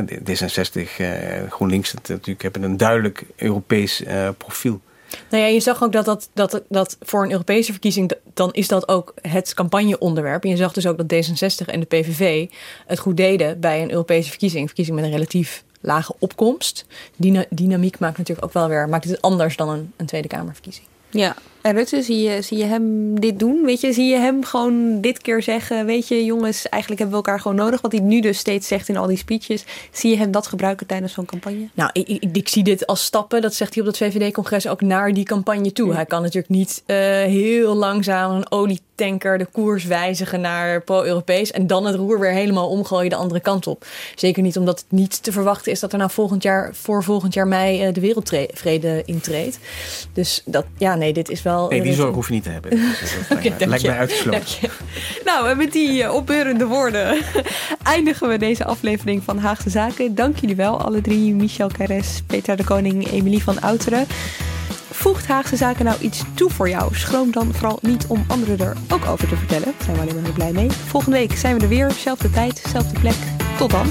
[0.00, 0.80] D66,
[1.48, 4.02] GroenLinks natuurlijk hebben een duidelijk Europees
[4.36, 4.80] profiel.
[5.30, 8.68] Nou ja, je zag ook dat, dat, dat, dat voor een Europese verkiezing, dan is
[8.68, 10.44] dat ook het campagneonderwerp.
[10.44, 12.50] En je zag dus ook dat D66 en de PVV
[12.86, 14.60] het goed deden bij een Europese verkiezing.
[14.60, 16.86] Een verkiezing met een relatief lage opkomst.
[17.16, 20.86] Die dynamiek maakt natuurlijk ook wel weer, maakt het anders dan een, een Tweede Kamerverkiezing.
[21.10, 23.64] Ja, en Rutte, zie je, zie je hem dit doen?
[23.64, 27.24] Weet je, zie je hem gewoon dit keer zeggen: Weet je, jongens, eigenlijk hebben we
[27.26, 27.80] elkaar gewoon nodig.
[27.80, 29.64] Wat hij nu dus steeds zegt in al die speeches.
[29.90, 31.68] Zie je hem dat gebruiken tijdens zo'n campagne?
[31.74, 34.80] Nou, ik, ik, ik, zie dit als stappen, dat zegt hij op het VVD-congres ook
[34.80, 35.94] naar die campagne toe.
[35.94, 38.48] Hij kan natuurlijk niet uh, heel langzaam een
[39.00, 41.50] de koers wijzigen naar pro-Europees.
[41.50, 43.86] En dan het roer weer helemaal omgooien de andere kant op.
[44.14, 47.34] Zeker niet omdat het niet te verwachten is dat er nou volgend jaar, voor volgend
[47.34, 49.58] jaar mei uh, de wereldvrede intreedt.
[50.12, 52.72] Dus dat, ja, nee, dit is wel Nee, die zorg hoef je niet te hebben.
[53.32, 54.70] okay, lijkt, mij uitgesloten.
[55.24, 57.18] Nou, met die uh, opbeurende woorden
[57.82, 60.14] eindigen we deze aflevering van Haagse Zaken.
[60.14, 61.34] Dank jullie wel, alle drie.
[61.34, 64.06] Michel Cares, Peter de Koning, Emilie van Outeren.
[65.00, 66.94] Voegt Haagse Zaken nou iets toe voor jou?
[66.94, 69.64] Schroom dan vooral niet om anderen er ook over te vertellen.
[69.64, 70.70] Daar zijn we alleen maar heel blij mee.
[70.70, 71.90] Volgende week zijn we er weer.
[71.90, 73.14] Zelfde tijd, zelfde plek.
[73.58, 73.86] Tot dan.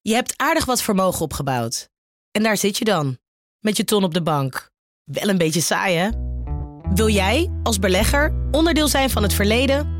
[0.00, 1.88] Je hebt aardig wat vermogen opgebouwd.
[2.30, 3.18] En daar zit je dan,
[3.58, 4.70] met je ton op de bank.
[5.04, 6.08] Wel een beetje saai, hè?
[6.94, 9.99] Wil jij, als belegger, onderdeel zijn van het verleden